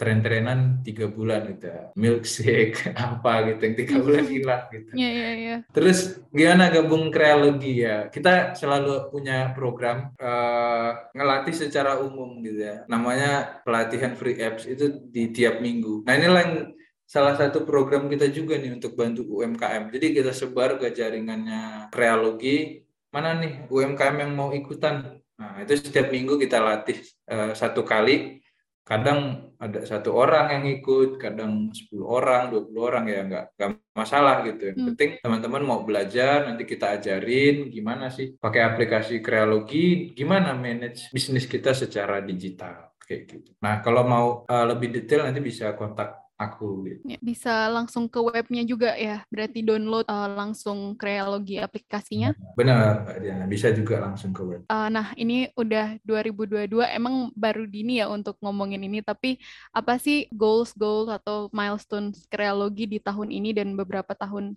tren-trenan 0.00 0.80
tiga 0.80 1.12
bulan 1.12 1.44
gitu 1.52 1.68
ya. 1.68 1.92
milkshake 1.92 2.88
apa 2.96 3.52
gitu 3.52 3.60
yang 3.68 3.76
tiga 3.76 3.96
bulan 4.00 4.24
hilang 4.24 4.64
gitu. 4.72 4.90
Iya 4.96 5.10
iya 5.12 5.30
iya. 5.36 5.56
Terus 5.76 6.24
gimana 6.32 6.72
gabung 6.72 7.12
kreologi 7.12 7.84
ya? 7.84 8.08
Kita 8.08 8.56
selalu 8.56 9.12
punya 9.12 9.52
program 9.52 10.16
uh, 10.16 11.12
ngelatih 11.12 11.52
secara 11.52 12.00
umum 12.00 12.40
gitu 12.40 12.64
ya. 12.64 12.88
Namanya 12.88 13.60
pelatihan 13.60 14.16
free 14.16 14.40
apps 14.40 14.64
itu 14.64 15.04
di 15.12 15.28
tiap 15.36 15.60
minggu. 15.60 16.08
Nah 16.08 16.16
inilah 16.16 16.42
yang 16.48 16.54
salah 17.04 17.36
satu 17.36 17.68
program 17.68 18.08
kita 18.08 18.32
juga 18.32 18.56
nih 18.56 18.80
untuk 18.80 18.96
bantu 18.96 19.28
UMKM. 19.28 19.92
Jadi 19.92 20.06
kita 20.16 20.32
sebar 20.32 20.80
ke 20.80 20.96
jaringannya 20.96 21.92
kreologi. 21.92 22.88
Mana 23.12 23.36
nih 23.36 23.68
UMKM 23.68 24.16
yang 24.16 24.32
mau 24.32 24.48
ikutan? 24.48 25.20
Nah 25.36 25.60
itu 25.60 25.76
setiap 25.76 26.08
minggu 26.08 26.40
kita 26.40 26.56
latih 26.56 26.96
uh, 27.28 27.52
satu 27.52 27.84
kali 27.84 28.39
kadang 28.90 29.54
ada 29.62 29.86
satu 29.86 30.18
orang 30.18 30.50
yang 30.50 30.64
ikut, 30.82 31.14
kadang 31.22 31.70
10 31.70 31.94
orang, 32.02 32.50
20 32.50 32.74
orang 32.82 33.04
ya 33.06 33.20
nggak 33.22 33.44
nggak 33.54 33.70
masalah 33.94 34.42
gitu. 34.42 34.74
Yang 34.74 34.78
hmm. 34.82 34.88
penting 34.90 35.10
teman-teman 35.22 35.62
mau 35.62 35.80
belajar, 35.86 36.50
nanti 36.50 36.66
kita 36.66 36.98
ajarin 36.98 37.70
gimana 37.70 38.10
sih 38.10 38.34
pakai 38.34 38.66
aplikasi 38.66 39.22
Kreologi, 39.22 40.10
gimana 40.10 40.58
manage 40.58 41.06
bisnis 41.14 41.46
kita 41.46 41.70
secara 41.70 42.18
digital 42.18 42.90
kayak 42.98 43.30
gitu. 43.30 43.50
Nah 43.62 43.78
kalau 43.78 44.02
mau 44.02 44.26
uh, 44.42 44.66
lebih 44.66 44.90
detail 44.90 45.22
nanti 45.30 45.38
bisa 45.38 45.70
kontak 45.78 46.29
aku 46.40 46.88
gitu. 46.88 47.02
Ya, 47.04 47.18
bisa 47.20 47.68
langsung 47.68 48.08
ke 48.08 48.16
webnya 48.16 48.64
juga 48.64 48.96
ya, 48.96 49.20
berarti 49.28 49.60
download 49.60 50.08
uh, 50.08 50.32
langsung 50.32 50.96
Kreologi 50.96 51.60
aplikasinya. 51.60 52.32
Benar, 52.56 53.04
Mbak 53.04 53.16
Diana, 53.20 53.44
bisa 53.44 53.68
juga 53.76 54.00
langsung 54.00 54.32
ke 54.32 54.40
web. 54.40 54.60
Uh, 54.72 54.88
nah, 54.88 55.12
ini 55.20 55.52
udah 55.52 56.00
2022, 56.08 56.72
emang 56.96 57.28
baru 57.36 57.68
dini 57.68 58.00
ya 58.00 58.08
untuk 58.08 58.40
ngomongin 58.40 58.80
ini, 58.80 59.04
tapi 59.04 59.36
apa 59.76 60.00
sih 60.00 60.24
goals 60.32 60.72
goals 60.72 61.12
atau 61.12 61.52
milestones 61.52 62.24
Kreologi 62.32 62.88
di 62.88 62.96
tahun 62.96 63.28
ini 63.28 63.52
dan 63.52 63.76
beberapa 63.76 64.16
tahun 64.16 64.56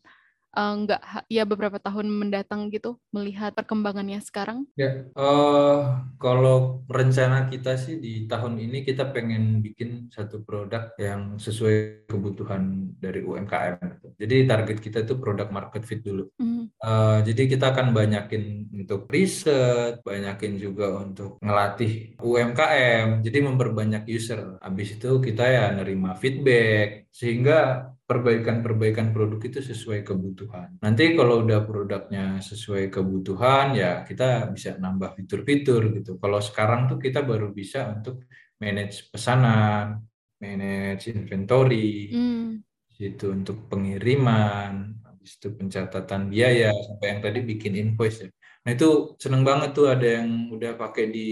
uh, 0.54 0.74
nggak 0.86 1.02
ya 1.28 1.44
beberapa 1.44 1.82
tahun 1.82 2.08
mendatang 2.10 2.70
gitu 2.70 3.02
melihat 3.10 3.52
perkembangannya 3.58 4.22
sekarang? 4.22 4.70
Ya, 4.78 5.10
uh, 5.18 6.06
kalau 6.22 6.86
rencana 6.88 7.50
kita 7.50 7.76
sih 7.76 8.00
di 8.00 8.30
tahun 8.30 8.62
ini 8.62 8.86
kita 8.86 9.10
pengen 9.12 9.60
bikin 9.60 10.14
satu 10.14 10.46
produk 10.46 10.94
yang 11.02 11.42
sesuai 11.42 12.08
kebutuhan 12.08 12.94
dari 13.02 13.26
UMKM. 13.26 14.16
Jadi 14.18 14.36
target 14.46 14.78
kita 14.80 15.04
itu 15.04 15.18
produk 15.18 15.50
market 15.50 15.84
fit 15.84 16.00
dulu. 16.06 16.30
Mm. 16.38 16.70
Uh, 16.80 17.20
jadi 17.26 17.50
kita 17.50 17.74
akan 17.74 17.92
banyakin 17.92 18.70
untuk 18.74 19.10
riset, 19.10 20.00
banyakin 20.06 20.62
juga 20.62 21.02
untuk 21.02 21.42
ngelatih 21.42 22.16
UMKM. 22.22 23.26
Jadi 23.26 23.38
memperbanyak 23.42 24.06
user. 24.08 24.62
Habis 24.62 25.02
itu 25.02 25.20
kita 25.20 25.44
ya 25.44 25.66
nerima 25.74 26.14
feedback 26.16 27.10
sehingga 27.14 27.93
perbaikan-perbaikan 28.04 29.16
produk 29.16 29.40
itu 29.40 29.60
sesuai 29.64 30.04
kebutuhan. 30.04 30.76
Nanti 30.84 31.16
kalau 31.16 31.48
udah 31.48 31.64
produknya 31.64 32.44
sesuai 32.44 32.92
kebutuhan 32.92 33.80
ya 33.80 34.04
kita 34.04 34.52
bisa 34.52 34.76
nambah 34.76 35.16
fitur-fitur 35.16 35.96
gitu. 35.96 36.20
Kalau 36.20 36.40
sekarang 36.44 36.92
tuh 36.92 37.00
kita 37.00 37.24
baru 37.24 37.56
bisa 37.56 37.88
untuk 37.96 38.28
manage 38.60 39.08
pesanan, 39.08 40.04
manage 40.44 41.08
inventory, 41.16 42.12
hmm. 42.12 42.60
itu 43.00 43.32
untuk 43.32 43.72
pengiriman, 43.72 45.00
habis 45.08 45.40
itu 45.40 45.56
pencatatan 45.56 46.28
biaya 46.28 46.76
sampai 46.76 47.08
yang 47.08 47.22
tadi 47.24 47.40
bikin 47.40 47.74
invoice 47.80 48.28
ya. 48.28 48.30
Nah 48.64 48.72
itu 48.80 49.20
seneng 49.20 49.44
banget 49.44 49.76
tuh 49.76 49.92
ada 49.92 50.24
yang 50.24 50.48
udah 50.48 50.80
pakai 50.80 51.12
di 51.12 51.28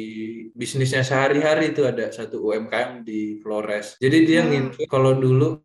bisnisnya 0.52 1.00
sehari-hari 1.00 1.72
itu 1.72 1.88
ada 1.88 2.12
satu 2.12 2.44
UMKM 2.44 3.08
di 3.08 3.40
Flores. 3.40 3.96
Jadi 4.04 4.18
dia 4.28 4.44
hmm. 4.44 4.88
kalau 4.92 5.16
dulu 5.16 5.64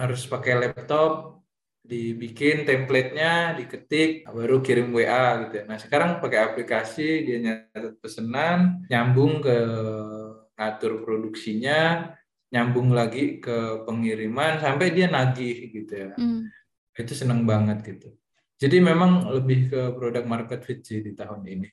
harus 0.00 0.24
pakai 0.24 0.56
laptop 0.56 1.40
dibikin 1.80 2.62
template-nya, 2.68 3.56
diketik, 3.58 4.28
baru 4.28 4.62
kirim 4.62 4.94
WA 4.94 5.44
gitu. 5.46 5.54
Ya. 5.60 5.64
Nah 5.66 5.78
sekarang 5.80 6.22
pakai 6.22 6.38
aplikasi, 6.46 7.26
dia 7.26 7.38
nyatet 7.40 7.98
pesanan, 7.98 8.86
nyambung 8.86 9.42
ke 9.42 9.56
ngatur 10.54 11.02
produksinya, 11.02 12.12
nyambung 12.52 12.92
lagi 12.92 13.40
ke 13.42 13.82
pengiriman, 13.88 14.60
sampai 14.60 14.92
dia 14.92 15.10
nagih 15.10 15.72
gitu 15.72 15.92
ya. 15.92 16.12
Hmm. 16.14 16.46
Itu 16.94 17.16
seneng 17.16 17.48
banget 17.48 17.82
gitu. 17.82 18.12
Jadi 18.60 18.76
memang 18.76 19.32
lebih 19.32 19.72
ke 19.72 19.80
produk 19.96 20.24
market 20.28 20.60
fit 20.62 20.84
sih 20.84 21.00
di 21.00 21.16
tahun 21.16 21.48
ini. 21.48 21.68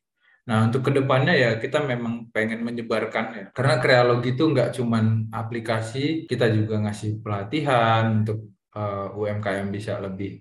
Nah, 0.47 0.71
untuk 0.71 0.87
ke 0.87 0.91
depannya 0.95 1.35
ya 1.35 1.51
kita 1.59 1.83
memang 1.83 2.31
pengen 2.31 2.63
menyebarkan 2.63 3.25
ya. 3.35 3.45
Karena 3.51 3.83
kreologi 3.83 4.31
itu 4.31 4.47
nggak 4.47 4.79
cuman 4.79 5.27
aplikasi, 5.27 6.23
kita 6.23 6.47
juga 6.47 6.79
ngasih 6.87 7.19
pelatihan 7.19 8.23
untuk 8.23 8.55
uh, 8.71 9.11
eh, 9.11 9.19
UMKM 9.19 9.67
bisa 9.67 9.99
lebih 9.99 10.39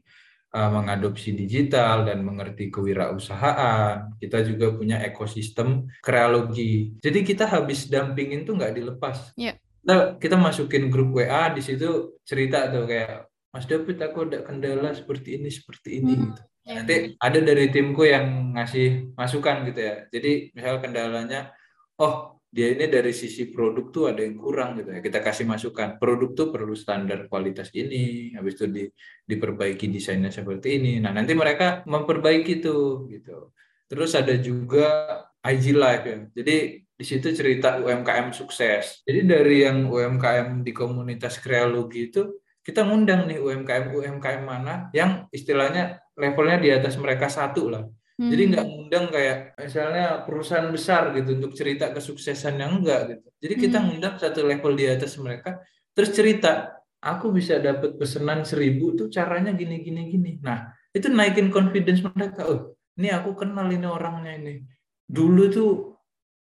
uh, 0.54 0.70
mengadopsi 0.70 1.34
digital 1.34 2.06
dan 2.06 2.22
mengerti 2.22 2.70
kewirausahaan. 2.70 4.14
Kita 4.22 4.46
juga 4.46 4.70
punya 4.78 5.02
ekosistem 5.02 5.90
kreologi. 5.98 6.94
Jadi 7.02 7.26
kita 7.26 7.50
habis 7.50 7.90
dampingin 7.90 8.46
tuh 8.46 8.54
nggak 8.54 8.78
dilepas. 8.78 9.34
Yeah. 9.34 9.58
Kita, 9.82 10.22
kita 10.22 10.36
masukin 10.38 10.86
grup 10.86 11.18
WA 11.18 11.50
di 11.50 11.62
situ 11.66 12.18
cerita 12.22 12.70
tuh 12.70 12.86
kayak 12.86 13.26
Mas 13.50 13.66
David 13.66 13.98
aku 14.02 14.26
ada 14.30 14.42
kendala 14.46 14.94
seperti 14.94 15.38
ini 15.38 15.50
seperti 15.50 15.98
ini 15.98 16.14
hmm. 16.14 16.22
gitu. 16.30 16.42
Nanti 16.66 17.14
ada 17.22 17.38
dari 17.38 17.70
timku 17.70 18.02
yang 18.02 18.58
ngasih 18.58 19.14
masukan 19.14 19.70
gitu 19.70 19.80
ya. 19.80 19.96
Jadi 20.10 20.50
misal 20.50 20.82
kendalanya, 20.82 21.54
oh 22.02 22.42
dia 22.50 22.74
ini 22.74 22.90
dari 22.90 23.12
sisi 23.14 23.52
produk 23.52 23.92
tuh 23.94 24.04
ada 24.10 24.26
yang 24.26 24.34
kurang 24.34 24.82
gitu 24.82 24.90
ya. 24.90 24.98
Kita 24.98 25.22
kasih 25.22 25.46
masukan. 25.46 26.00
Produk 26.02 26.34
tuh 26.34 26.48
perlu 26.50 26.74
standar 26.74 27.30
kualitas 27.30 27.70
ini, 27.70 28.34
habis 28.34 28.58
itu 28.58 28.66
di, 28.66 28.84
diperbaiki 29.28 29.86
desainnya 29.86 30.34
seperti 30.34 30.82
ini. 30.82 30.92
Nah 30.98 31.14
nanti 31.14 31.38
mereka 31.38 31.86
memperbaiki 31.86 32.58
tuh 32.58 33.06
gitu. 33.14 33.54
Terus 33.86 34.18
ada 34.18 34.34
juga 34.34 35.22
IG 35.46 35.70
Live 35.70 36.04
ya. 36.04 36.18
Jadi 36.42 36.56
di 36.82 37.04
situ 37.04 37.28
cerita 37.30 37.78
UMKM 37.78 38.34
sukses. 38.34 39.06
Jadi 39.06 39.20
dari 39.22 39.62
yang 39.62 39.86
UMKM 39.86 40.66
di 40.66 40.72
komunitas 40.74 41.38
kreologi 41.38 42.10
itu 42.10 42.42
kita 42.66 42.82
ngundang 42.82 43.30
nih 43.30 43.38
UMKM 43.38 43.94
UMKM 43.94 44.42
mana 44.42 44.90
yang 44.90 45.30
istilahnya 45.30 46.02
levelnya 46.16 46.58
di 46.58 46.68
atas 46.72 46.96
mereka 46.96 47.28
satu 47.28 47.68
lah. 47.68 47.84
Hmm. 48.16 48.32
Jadi 48.32 48.42
nggak 48.48 48.64
ngundang 48.64 49.06
kayak 49.12 49.36
misalnya 49.60 50.24
perusahaan 50.24 50.72
besar 50.72 51.12
gitu 51.12 51.36
untuk 51.36 51.52
cerita 51.52 51.92
kesuksesan 51.92 52.56
yang 52.56 52.80
enggak 52.80 53.12
gitu. 53.12 53.28
Jadi 53.44 53.54
kita 53.60 53.76
hmm. 53.76 53.86
ngundang 53.92 54.14
satu 54.16 54.40
level 54.40 54.72
di 54.72 54.88
atas 54.88 55.20
mereka, 55.20 55.60
terus 55.92 56.16
cerita, 56.16 56.80
aku 57.04 57.28
bisa 57.28 57.60
dapat 57.60 58.00
pesanan 58.00 58.48
seribu 58.48 58.96
tuh 58.96 59.12
caranya 59.12 59.52
gini 59.52 59.84
gini 59.84 60.08
gini. 60.08 60.32
Nah 60.40 60.72
itu 60.96 61.12
naikin 61.12 61.52
confidence 61.52 62.00
mereka. 62.00 62.48
Oh 62.48 62.72
ini 62.96 63.12
aku 63.12 63.36
kenal 63.36 63.68
ini 63.68 63.84
orangnya 63.84 64.32
ini. 64.32 64.64
Dulu 65.04 65.42
tuh 65.52 65.72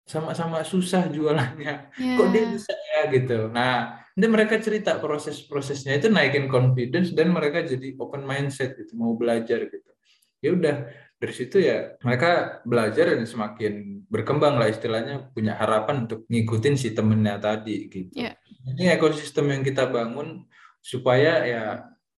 sama-sama 0.08 0.64
susah 0.64 1.12
jualannya. 1.12 1.92
Yeah. 2.00 2.16
Kok 2.16 2.28
dia 2.32 2.44
bisa 2.48 2.72
ya 2.72 3.02
gitu. 3.12 3.52
Nah 3.52 4.07
nanti 4.18 4.34
mereka 4.34 4.58
cerita 4.58 4.98
proses-prosesnya 4.98 6.02
itu 6.02 6.10
naikin 6.10 6.50
confidence 6.50 7.14
dan 7.14 7.30
mereka 7.30 7.62
jadi 7.62 7.94
open 8.02 8.26
mindset 8.26 8.74
gitu 8.74 8.98
mau 8.98 9.14
belajar 9.14 9.70
gitu 9.70 9.92
ya 10.42 10.58
udah 10.58 10.76
dari 11.22 11.34
situ 11.38 11.62
ya 11.62 11.94
mereka 12.02 12.62
belajar 12.66 13.14
dan 13.14 13.30
semakin 13.30 14.02
berkembang 14.10 14.58
lah 14.58 14.74
istilahnya 14.74 15.30
punya 15.30 15.54
harapan 15.54 16.10
untuk 16.10 16.26
ngikutin 16.34 16.76
si 16.82 16.98
temennya 16.98 17.38
tadi 17.38 17.86
gitu 17.94 18.10
yeah. 18.18 18.34
ini 18.66 18.90
ekosistem 18.90 19.54
yang 19.54 19.62
kita 19.62 19.86
bangun 19.86 20.50
supaya 20.82 21.46
ya 21.46 21.64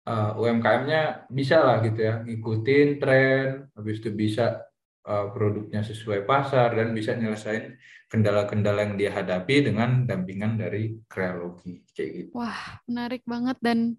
uh, 0.07 0.39
UMKM-nya 0.39 1.27
bisa 1.35 1.67
lah 1.67 1.83
gitu 1.83 1.99
ya 1.99 2.23
ngikutin 2.23 2.89
tren 3.03 3.67
habis 3.75 3.99
itu 3.99 4.15
bisa 4.15 4.68
produknya 5.09 5.81
sesuai 5.81 6.29
pasar 6.29 6.77
dan 6.77 6.92
bisa 6.92 7.16
nyelesain 7.16 7.81
kendala-kendala 8.09 8.85
yang 8.85 8.94
dia 9.01 9.12
hadapi 9.12 9.64
dengan 9.64 10.05
dampingan 10.05 10.61
dari 10.61 10.97
kreologi 11.09 11.85
kayak 11.97 12.11
gitu. 12.12 12.31
Wah, 12.37 12.81
menarik 12.85 13.25
banget 13.25 13.57
dan 13.61 13.97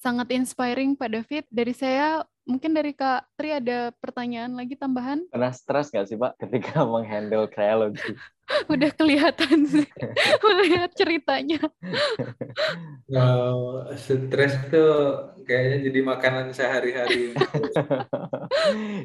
sangat 0.00 0.28
inspiring 0.34 0.98
Pak 0.98 1.10
David. 1.12 1.44
Dari 1.48 1.74
saya 1.76 2.20
Mungkin 2.42 2.74
dari 2.74 2.90
Kak 2.90 3.38
Tri 3.38 3.54
ada 3.54 3.94
pertanyaan 4.02 4.58
lagi 4.58 4.74
tambahan? 4.74 5.22
Pernah 5.30 5.54
stres 5.54 5.94
nggak 5.94 6.06
sih 6.10 6.18
Pak 6.18 6.42
ketika 6.42 6.82
menghandle 6.90 7.46
kreologi? 7.46 8.18
Udah 8.72 8.90
kelihatan 8.90 9.62
sih 9.70 9.86
melihat 10.44 10.90
ceritanya. 10.98 11.62
Wow, 13.06 13.86
stres 13.94 14.58
tuh 14.74 14.92
kayaknya 15.46 15.88
jadi 15.88 16.00
makanan 16.02 16.46
sehari-hari. 16.50 17.32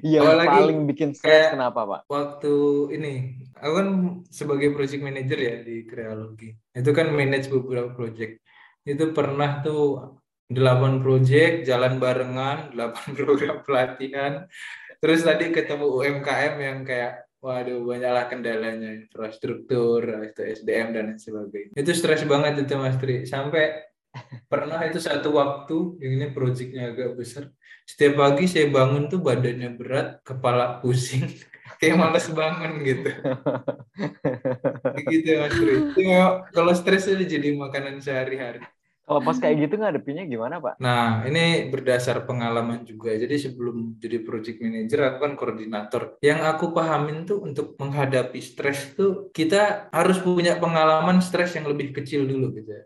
Iya, 0.01 0.25
paling 0.25 0.89
bikin 0.89 1.13
stres 1.13 1.53
kenapa 1.53 1.85
Pak? 1.85 2.01
Waktu 2.09 2.53
ini, 2.97 3.13
aku 3.53 3.73
kan 3.77 3.89
sebagai 4.33 4.73
project 4.73 5.05
manager 5.05 5.37
ya 5.37 5.55
di 5.61 5.85
kreologi. 5.85 6.57
Itu 6.73 6.89
kan 6.91 7.13
manage 7.13 7.53
beberapa 7.53 7.93
project. 7.93 8.41
Itu 8.83 9.13
pernah 9.13 9.61
tuh 9.61 10.17
delapan 10.47 11.03
project 11.03 11.67
jalan 11.67 11.99
barengan, 11.99 12.57
delapan 12.73 13.07
program 13.13 13.57
pelatihan. 13.63 14.33
Terus 14.97 15.21
tadi 15.21 15.53
ketemu 15.53 15.85
UMKM 15.93 16.53
yang 16.57 16.79
kayak 16.81 17.29
waduh 17.37 17.85
banyaklah 17.85 18.25
kendalanya 18.33 18.97
infrastruktur, 18.97 20.01
itu 20.25 20.41
SDM 20.41 20.89
dan 20.97 21.13
lain 21.13 21.21
sebagainya. 21.21 21.73
Itu 21.77 21.93
stres 21.93 22.25
banget 22.25 22.65
itu 22.65 22.73
Mas 22.81 22.97
Tri. 22.97 23.29
Sampai 23.29 23.85
pernah 24.49 24.81
itu 24.89 24.97
satu 24.97 25.37
waktu 25.37 26.01
yang 26.01 26.11
ini 26.17 26.27
proyeknya 26.33 26.97
agak 26.97 27.13
besar. 27.13 27.53
Setiap 27.85 28.19
pagi 28.19 28.49
saya 28.49 28.67
bangun 28.67 29.07
tuh 29.07 29.21
badannya 29.21 29.69
berat, 29.77 30.25
kepala 30.25 30.81
pusing, 30.81 31.29
kayak 31.79 31.95
males 31.95 32.25
bangun 32.33 32.81
gitu. 32.81 33.11
gitu 35.13 35.29
Mas 35.37 35.53
Tri. 35.53 35.75
Kalau 36.51 36.73
stres 36.73 37.05
itu 37.05 37.37
jadi 37.37 37.53
makanan 37.53 38.01
sehari-hari. 38.01 38.65
Kalau 39.07 39.23
pas 39.23 39.39
kayak 39.39 39.55
gitu 39.63 39.79
ngadepinnya 39.79 40.27
gimana, 40.27 40.59
Pak? 40.59 40.83
Nah, 40.83 41.23
ini 41.23 41.71
berdasar 41.71 42.27
pengalaman 42.27 42.83
juga. 42.83 43.15
Jadi 43.15 43.39
sebelum 43.39 43.95
jadi 44.03 44.19
project 44.19 44.59
manager, 44.59 44.99
aku 45.07 45.17
kan 45.23 45.33
koordinator. 45.39 46.19
Yang 46.19 46.41
aku 46.43 46.75
pahamin 46.75 47.23
tuh 47.23 47.39
untuk 47.39 47.79
menghadapi 47.79 48.43
stres 48.43 48.91
tuh 48.99 49.31
kita 49.31 49.87
harus 49.95 50.19
punya 50.19 50.59
pengalaman 50.59 51.23
stres 51.23 51.55
yang 51.55 51.71
lebih 51.71 51.95
kecil 51.95 52.27
dulu 52.27 52.51
gitu 52.51 52.67
ya. 52.67 52.83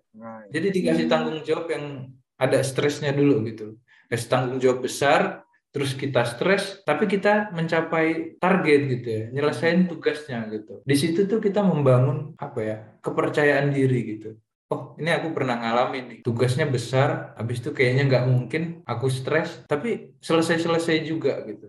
Jadi 0.54 0.68
dikasih 0.70 1.10
tanggung 1.10 1.42
jawab 1.42 1.74
yang 1.74 2.14
ada 2.38 2.62
stresnya 2.62 3.10
dulu 3.18 3.42
gitu. 3.50 3.82
Kasih 4.06 4.30
tanggung 4.30 4.62
jawab 4.62 4.86
besar, 4.86 5.42
terus 5.74 5.98
kita 5.98 6.22
stres, 6.22 6.86
tapi 6.86 7.10
kita 7.10 7.50
mencapai 7.50 8.38
target 8.38 8.82
gitu 8.94 9.08
ya, 9.10 9.24
nyelesain 9.34 9.90
tugasnya 9.90 10.46
gitu. 10.54 10.86
Di 10.86 10.94
situ 10.94 11.26
tuh 11.26 11.42
kita 11.42 11.66
membangun 11.66 12.38
apa 12.38 12.60
ya, 12.62 12.78
kepercayaan 13.02 13.74
diri 13.74 14.06
gitu 14.06 14.38
oh 14.72 14.96
ini 14.96 15.12
aku 15.12 15.36
pernah 15.36 15.60
ngalamin 15.60 16.04
nih. 16.08 16.20
Tugasnya 16.24 16.66
besar 16.66 17.36
habis 17.36 17.60
itu 17.60 17.76
kayaknya 17.76 18.04
nggak 18.08 18.26
mungkin 18.32 18.64
aku 18.88 19.12
stres 19.12 19.68
tapi 19.68 20.16
selesai-selesai 20.24 20.96
juga 21.04 21.44
gitu. 21.44 21.68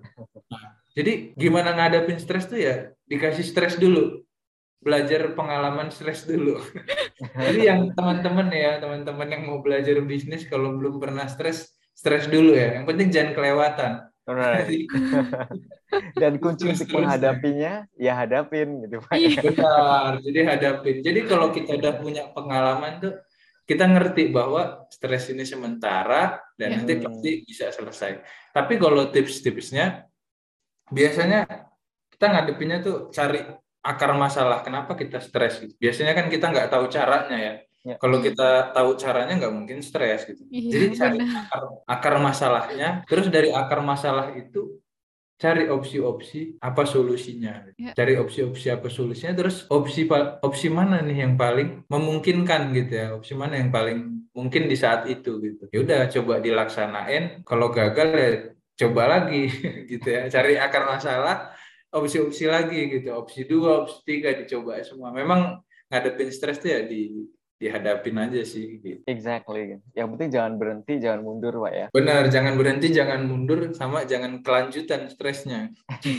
Jadi 0.94 1.34
gimana 1.34 1.74
ngadapin 1.74 2.22
stres 2.22 2.46
tuh 2.46 2.62
ya 2.62 2.94
dikasih 3.10 3.42
stres 3.42 3.74
dulu. 3.76 4.22
Belajar 4.82 5.34
pengalaman 5.34 5.90
stres 5.90 6.26
dulu. 6.26 6.62
Jadi 7.42 7.60
yang 7.66 7.90
teman-teman 7.94 8.48
ya 8.54 8.78
teman-teman 8.78 9.28
yang 9.30 9.42
mau 9.50 9.58
belajar 9.58 9.98
bisnis 10.06 10.46
kalau 10.46 10.78
belum 10.78 11.02
pernah 11.02 11.26
stres 11.26 11.74
stres 11.90 12.30
dulu 12.30 12.54
ya. 12.54 12.78
Yang 12.78 12.84
penting 12.86 13.08
jangan 13.10 13.32
kelewatan 13.34 13.92
Right. 14.22 14.86
Dan 16.20 16.38
kunci 16.38 16.70
untuk 16.70 16.88
menghadapinya 16.94 17.90
ya 17.98 18.14
hadapin 18.14 18.86
gitu 18.86 19.02
Pak. 19.02 19.18
Iya. 19.18 19.42
Benar, 19.42 20.12
jadi 20.22 20.40
hadapin. 20.46 20.96
Jadi 21.02 21.20
kalau 21.26 21.50
kita 21.50 21.74
udah 21.74 21.94
punya 21.98 22.30
pengalaman 22.30 23.02
tuh 23.02 23.14
kita 23.66 23.86
ngerti 23.90 24.30
bahwa 24.30 24.86
stres 24.94 25.30
ini 25.34 25.42
sementara 25.42 26.38
dan 26.54 26.68
ya. 26.70 26.76
nanti 26.80 27.02
pasti 27.02 27.30
bisa 27.44 27.74
selesai. 27.74 28.22
Tapi 28.54 28.78
kalau 28.78 29.10
tips-tipsnya 29.10 30.06
biasanya 30.92 31.46
kita 32.14 32.26
ngadepinnya 32.30 32.78
tuh 32.78 33.10
cari 33.10 33.42
akar 33.82 34.14
masalah 34.14 34.62
kenapa 34.62 34.94
kita 34.94 35.18
stres 35.18 35.58
gitu. 35.58 35.74
Biasanya 35.82 36.14
kan 36.14 36.30
kita 36.30 36.46
nggak 36.46 36.70
tahu 36.70 36.86
caranya 36.86 37.38
ya. 37.38 37.54
Ya. 37.82 37.98
Kalau 37.98 38.22
kita 38.22 38.70
tahu 38.70 38.94
caranya 38.94 39.34
nggak 39.42 39.54
mungkin 39.54 39.78
stres 39.82 40.22
gitu. 40.22 40.46
Iya, 40.46 40.70
Jadi 40.70 40.86
cari 40.94 41.18
akar, 41.18 41.62
akar 41.82 42.14
masalahnya, 42.22 42.88
terus 43.10 43.26
dari 43.26 43.50
akar 43.50 43.82
masalah 43.82 44.30
itu 44.38 44.78
cari 45.34 45.66
opsi-opsi 45.66 46.62
apa 46.62 46.86
solusinya. 46.86 47.66
Ya. 47.74 47.90
Cari 47.90 48.14
opsi-opsi 48.14 48.70
apa 48.70 48.86
solusinya, 48.86 49.34
terus 49.34 49.66
opsi 49.66 50.06
opsi 50.46 50.70
mana 50.70 51.02
nih 51.02 51.26
yang 51.26 51.34
paling 51.34 51.82
memungkinkan 51.90 52.70
gitu 52.70 52.92
ya. 52.94 53.06
Opsi 53.18 53.34
mana 53.34 53.58
yang 53.58 53.74
paling 53.74 54.30
mungkin 54.30 54.70
di 54.70 54.78
saat 54.78 55.10
itu 55.10 55.42
gitu. 55.42 55.66
Ya 55.74 55.82
udah 55.82 56.00
coba 56.06 56.38
dilaksanain. 56.38 57.42
Kalau 57.42 57.74
gagal 57.74 58.08
ya 58.14 58.30
coba 58.86 59.02
lagi 59.10 59.50
gitu 59.90 60.06
ya. 60.06 60.30
Cari 60.30 60.54
akar 60.54 60.86
masalah, 60.86 61.50
opsi-opsi 61.90 62.46
lagi 62.46 62.94
gitu. 62.94 63.10
Opsi 63.18 63.42
dua, 63.42 63.82
opsi 63.82 64.06
tiga 64.06 64.30
dicoba 64.38 64.78
semua. 64.86 65.10
Memang 65.10 65.58
ngadepin 65.90 66.30
stres 66.30 66.62
tuh 66.62 66.70
ya 66.70 66.86
di 66.86 67.10
dihadapin 67.62 68.18
aja 68.18 68.42
sih 68.42 68.82
gitu. 68.82 69.06
Exactly. 69.06 69.78
Yang 69.94 70.08
penting 70.18 70.30
jangan 70.34 70.52
berhenti, 70.58 70.98
jangan 70.98 71.22
mundur, 71.22 71.54
Pak 71.62 71.72
ya. 71.72 71.86
Benar, 71.94 72.26
jangan 72.26 72.58
berhenti, 72.58 72.90
jangan 72.90 73.20
mundur 73.30 73.70
sama 73.70 74.02
jangan 74.02 74.42
kelanjutan 74.42 75.06
stresnya. 75.06 75.70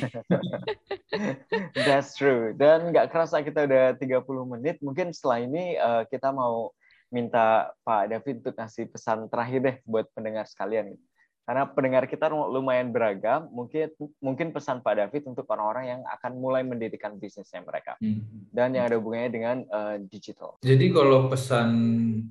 That's 1.75 2.15
true. 2.15 2.55
Dan 2.55 2.95
nggak 2.95 3.11
kerasa 3.11 3.43
kita 3.43 3.67
udah 3.67 3.99
30 3.99 4.23
menit. 4.47 4.79
Mungkin 4.79 5.11
setelah 5.11 5.43
ini 5.43 5.75
uh, 5.75 6.07
kita 6.07 6.31
mau 6.31 6.71
minta 7.11 7.69
Pak 7.85 8.09
David 8.09 8.41
untuk 8.41 8.55
kasih 8.57 8.89
pesan 8.89 9.27
terakhir 9.27 9.59
deh 9.61 9.77
buat 9.85 10.09
pendengar 10.15 10.49
sekalian 10.49 10.97
karena 11.43 11.67
pendengar 11.67 12.07
kita 12.07 12.31
lumayan 12.31 12.95
beragam, 12.95 13.51
mungkin 13.51 13.91
mungkin 14.23 14.55
pesan 14.55 14.79
Pak 14.79 14.95
David 14.95 15.27
untuk 15.27 15.43
orang-orang 15.51 15.85
yang 15.91 16.01
akan 16.07 16.39
mulai 16.39 16.63
mendirikan 16.63 17.19
bisnisnya 17.19 17.59
mereka 17.67 17.99
hmm. 17.99 18.47
dan 18.55 18.71
yang 18.71 18.87
ada 18.87 18.95
hubungannya 18.95 19.31
dengan 19.31 19.57
uh, 19.67 19.99
digital. 20.07 20.55
Jadi 20.63 20.85
kalau 20.95 21.27
pesan 21.27 21.69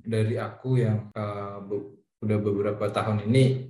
dari 0.01 0.41
aku 0.41 0.81
yang 0.81 1.13
uh, 1.13 1.61
be 1.61 2.01
udah 2.23 2.39
beberapa 2.39 2.87
tahun 2.87 3.27
ini 3.27 3.67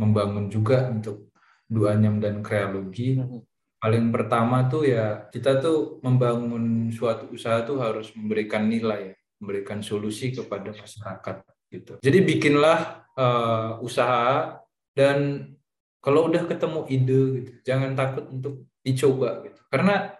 membangun 0.00 0.48
juga 0.48 0.88
untuk 0.88 1.30
Duanyam 1.68 2.18
dan 2.18 2.40
Kreologi, 2.42 3.20
hmm. 3.20 3.44
paling 3.78 4.10
pertama 4.10 4.66
tuh 4.66 4.88
ya 4.88 5.28
kita 5.30 5.62
tuh 5.62 6.02
membangun 6.02 6.90
suatu 6.90 7.30
usaha 7.30 7.62
tuh 7.62 7.78
harus 7.78 8.10
memberikan 8.18 8.66
nilai, 8.66 9.14
memberikan 9.38 9.78
solusi 9.78 10.34
kepada 10.34 10.74
masyarakat 10.74 11.36
gitu. 11.70 11.92
Jadi 12.02 12.18
bikinlah 12.24 13.08
uh, 13.14 13.80
usaha 13.84 14.61
dan 14.92 15.48
kalau 16.02 16.28
udah 16.28 16.44
ketemu 16.50 16.80
ide 16.90 17.22
gitu 17.40 17.52
jangan 17.62 17.94
takut 17.94 18.26
untuk 18.28 18.66
dicoba 18.82 19.46
gitu. 19.46 19.60
Karena 19.70 20.10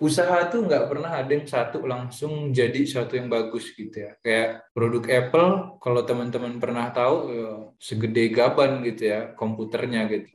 usaha 0.00 0.46
tuh 0.48 0.64
nggak 0.64 0.88
pernah 0.88 1.10
ada 1.20 1.28
yang 1.28 1.44
satu 1.44 1.84
langsung 1.84 2.54
jadi 2.54 2.86
satu 2.88 3.18
yang 3.20 3.28
bagus 3.28 3.70
gitu 3.76 3.92
ya. 3.92 4.16
Kayak 4.24 4.72
produk 4.72 5.04
Apple 5.04 5.50
kalau 5.84 6.02
teman-teman 6.08 6.56
pernah 6.56 6.88
tahu 6.90 7.16
ya, 7.28 7.52
segede 7.76 8.32
gaban 8.32 8.80
gitu 8.82 9.12
ya 9.12 9.36
komputernya 9.36 10.08
gitu. 10.08 10.32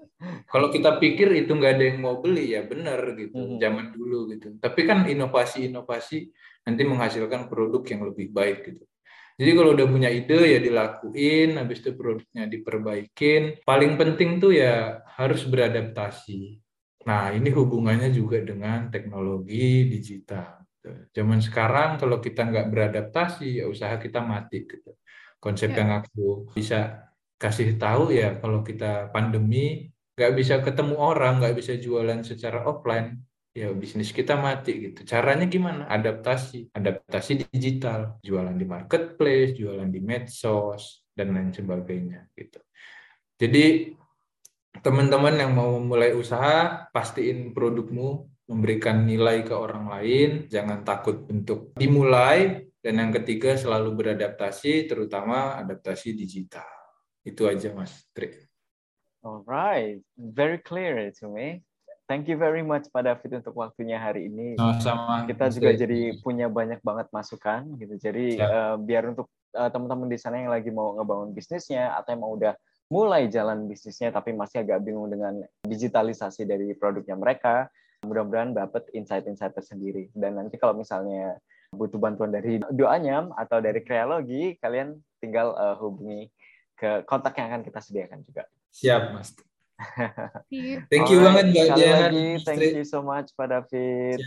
Kalau 0.47 0.71
kita 0.71 1.01
pikir 1.03 1.35
itu 1.35 1.51
nggak 1.51 1.73
ada 1.75 1.83
yang 1.83 1.99
mau 1.99 2.21
beli 2.23 2.55
ya 2.55 2.63
benar 2.63 3.17
gitu 3.17 3.35
hmm. 3.35 3.59
zaman 3.59 3.91
dulu 3.91 4.31
gitu. 4.31 4.55
Tapi 4.61 4.81
kan 4.87 5.03
inovasi-inovasi 5.09 6.31
nanti 6.63 6.81
menghasilkan 6.87 7.51
produk 7.51 7.83
yang 7.83 8.01
lebih 8.07 8.31
baik 8.31 8.59
gitu 8.71 8.83
jadi 9.33 9.51
kalau 9.57 9.73
udah 9.73 9.87
punya 9.89 10.09
ide 10.13 10.37
ya 10.37 10.59
dilakuin, 10.61 11.57
habis 11.57 11.81
itu 11.81 11.97
produknya 11.97 12.45
diperbaikin. 12.45 13.65
Paling 13.65 13.97
penting 13.97 14.37
tuh 14.37 14.53
ya 14.53 15.01
harus 15.17 15.41
beradaptasi. 15.49 16.61
Nah 17.09 17.33
ini 17.33 17.49
hubungannya 17.49 18.13
juga 18.13 18.39
dengan 18.45 18.93
teknologi 18.93 19.89
digital. 19.89 20.61
Zaman 21.15 21.39
sekarang 21.39 21.97
kalau 21.97 22.19
kita 22.19 22.45
nggak 22.45 22.67
beradaptasi 22.69 23.63
ya 23.63 23.65
usaha 23.65 23.95
kita 23.97 24.21
mati 24.21 24.69
gitu. 24.69 24.93
Konsep 25.41 25.73
ya. 25.73 25.83
yang 25.83 25.89
aku 26.03 26.47
bisa 26.53 27.09
kasih 27.35 27.75
tahu 27.75 28.13
ya 28.15 28.39
kalau 28.39 28.63
kita 28.63 29.11
pandemi 29.11 29.91
nggak 30.13 30.33
bisa 30.37 30.61
ketemu 30.61 30.95
orang, 31.01 31.41
nggak 31.41 31.57
bisa 31.57 31.73
jualan 31.75 32.21
secara 32.21 32.69
offline, 32.69 33.17
ya 33.53 33.69
bisnis 33.71 34.09
kita 34.09 34.33
mati 34.33 34.91
gitu. 34.91 35.05
Caranya 35.05 35.45
gimana? 35.45 35.85
Adaptasi, 35.85 36.73
adaptasi 36.73 37.47
digital, 37.53 38.17
jualan 38.25 38.57
di 38.57 38.65
marketplace, 38.65 39.53
jualan 39.53 39.87
di 39.87 40.01
medsos 40.01 41.05
dan 41.13 41.37
lain 41.37 41.53
sebagainya 41.53 42.33
gitu. 42.33 42.59
Jadi 43.37 43.93
teman-teman 44.81 45.37
yang 45.37 45.53
mau 45.53 45.77
memulai 45.77 46.17
usaha, 46.17 46.89
pastiin 46.89 47.53
produkmu 47.53 48.25
memberikan 48.49 49.05
nilai 49.05 49.45
ke 49.45 49.53
orang 49.55 49.87
lain, 49.87 50.29
jangan 50.49 50.81
takut 50.83 51.23
untuk 51.29 51.71
dimulai 51.77 52.67
dan 52.83 52.99
yang 52.99 53.11
ketiga 53.15 53.55
selalu 53.55 53.95
beradaptasi 53.95 54.89
terutama 54.89 55.55
adaptasi 55.61 56.11
digital. 56.17 56.67
Itu 57.23 57.47
aja 57.47 57.71
Mas 57.71 58.03
Tri. 58.11 58.33
Alright, 59.23 60.03
very 60.19 60.59
clear 60.59 61.07
to 61.15 61.31
me. 61.31 61.63
Thank 62.07 62.27
you 62.27 62.37
very 62.37 62.61
much 62.61 62.87
Pak 62.91 63.03
David 63.07 63.43
untuk 63.43 63.55
waktunya 63.55 63.97
hari 63.99 64.27
ini. 64.27 64.59
Sama-sama. 64.59 65.23
Kita 65.27 65.49
juga 65.51 65.69
Ray. 65.73 65.79
jadi 65.79 65.99
punya 66.19 66.47
banyak 66.51 66.79
banget 66.83 67.07
masukan 67.09 67.67
gitu. 67.79 67.95
Jadi 67.99 68.39
Siap. 68.39 68.49
eh, 68.49 68.75
biar 68.83 69.03
untuk 69.11 69.27
eh, 69.55 69.69
teman-teman 69.69 70.07
di 70.11 70.19
sana 70.19 70.43
yang 70.43 70.51
lagi 70.51 70.69
mau 70.69 70.95
ngebangun 70.99 71.31
bisnisnya 71.31 71.95
atau 71.95 72.09
yang 72.15 72.21
mau 72.21 72.33
udah 72.35 72.53
mulai 72.91 73.25
jalan 73.31 73.65
bisnisnya 73.65 74.13
tapi 74.13 74.35
masih 74.35 74.61
agak 74.61 74.83
bingung 74.83 75.09
dengan 75.09 75.41
digitalisasi 75.65 76.45
dari 76.45 76.75
produknya 76.77 77.17
mereka, 77.17 77.71
mudah-mudahan 78.05 78.53
dapat 78.53 78.85
insight-insight 78.93 79.55
tersendiri. 79.55 80.11
Dan 80.13 80.37
nanti 80.37 80.59
kalau 80.59 80.77
misalnya 80.77 81.39
butuh 81.73 81.97
bantuan 81.97 82.29
dari 82.29 82.61
doanya 82.69 83.33
atau 83.33 83.57
dari 83.57 83.81
kreologi, 83.81 84.59
kalian 84.59 84.99
tinggal 85.17 85.55
eh, 85.55 85.75
hubungi 85.79 86.21
ke 86.73 87.07
kontak 87.07 87.37
yang 87.39 87.47
akan 87.53 87.61
kita 87.63 87.79
sediakan 87.79 88.19
juga. 88.27 88.43
Siap, 88.73 89.13
Mas. 89.15 89.31
Sip. 90.49 90.79
Thank 90.88 91.09
you 91.09 91.19
banget 91.21 91.45
Mbak 91.51 91.67
Mas 91.73 92.43
thank 92.45 92.77
you 92.77 92.88
so 92.88 93.01
much 93.01 93.33
Pak 93.33 93.47
David. 93.49 94.21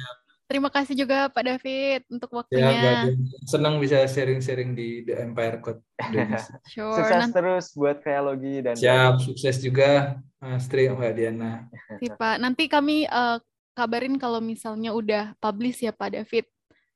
Terima 0.46 0.70
kasih 0.70 0.94
juga 0.94 1.26
Pak 1.26 1.42
David 1.42 2.00
untuk 2.06 2.30
Ya, 2.30 2.38
Mbak 2.38 2.46
waktunya. 2.46 3.10
Senang 3.50 3.82
bisa 3.82 4.06
sharing-sharing 4.06 4.78
di 4.78 5.02
The 5.02 5.26
Empire 5.26 5.58
Code. 5.58 5.82
Sure. 6.70 6.94
Sukses 6.94 7.18
Nanti 7.18 7.34
terus 7.34 7.66
buat 7.74 7.98
kreologi 7.98 8.62
dan 8.62 8.78
Siap, 8.78 9.26
sukses 9.26 9.58
juga 9.58 10.22
Mas 10.38 10.70
Tri, 10.70 10.86
Mbak 10.86 11.12
Diana. 11.18 11.66
sih, 11.98 12.14
Pak. 12.14 12.38
Nanti 12.38 12.70
kami 12.70 13.10
eh, 13.10 13.36
kabarin 13.74 14.22
kalau 14.22 14.38
misalnya 14.38 14.94
udah 14.94 15.34
publish 15.42 15.82
ya 15.82 15.90
Pak 15.90 16.14
David. 16.14 16.46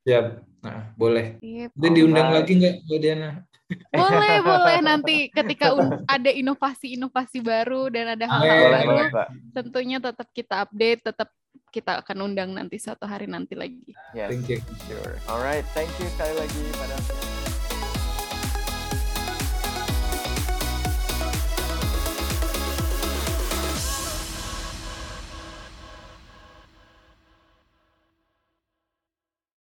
Siap. 0.06 0.46
Nah, 0.62 0.94
boleh. 0.94 1.42
Sip. 1.42 1.74
Nanti 1.74 1.88
diundang 1.90 2.30
lagi 2.30 2.52
nggak 2.54 2.74
Mbak 2.86 2.98
Diana? 3.02 3.30
Boleh, 3.94 4.42
boleh 4.50 4.78
nanti 4.83 5.30
ketika 5.30 5.74
ada 6.06 6.30
inovasi-inovasi 6.30 7.38
baru 7.42 7.90
dan 7.90 8.18
ada 8.18 8.24
hal-hal 8.26 8.42
Boleh, 8.42 8.66
boleh 8.66 8.83
baru, 8.87 9.16
Pak. 9.16 9.28
tentunya 9.54 9.98
tetap 10.02 10.28
kita 10.35 10.54
update, 10.66 11.00
tetap 11.06 11.28
kita 11.70 12.02
akan 12.02 12.16
undang 12.30 12.50
nanti 12.50 12.76
suatu 12.83 13.06
hari 13.06 13.30
nanti 13.30 13.54
lagi. 13.54 13.94
Yes, 14.11 14.35
Thank 14.35 14.50
you. 14.50 14.59
sure. 14.90 15.14
Alright, 15.30 15.62
thank 15.70 15.90
you 16.02 16.06
sekali 16.18 16.35
lagi 16.35 16.62
Pak 16.74 16.87
David. 16.90 17.39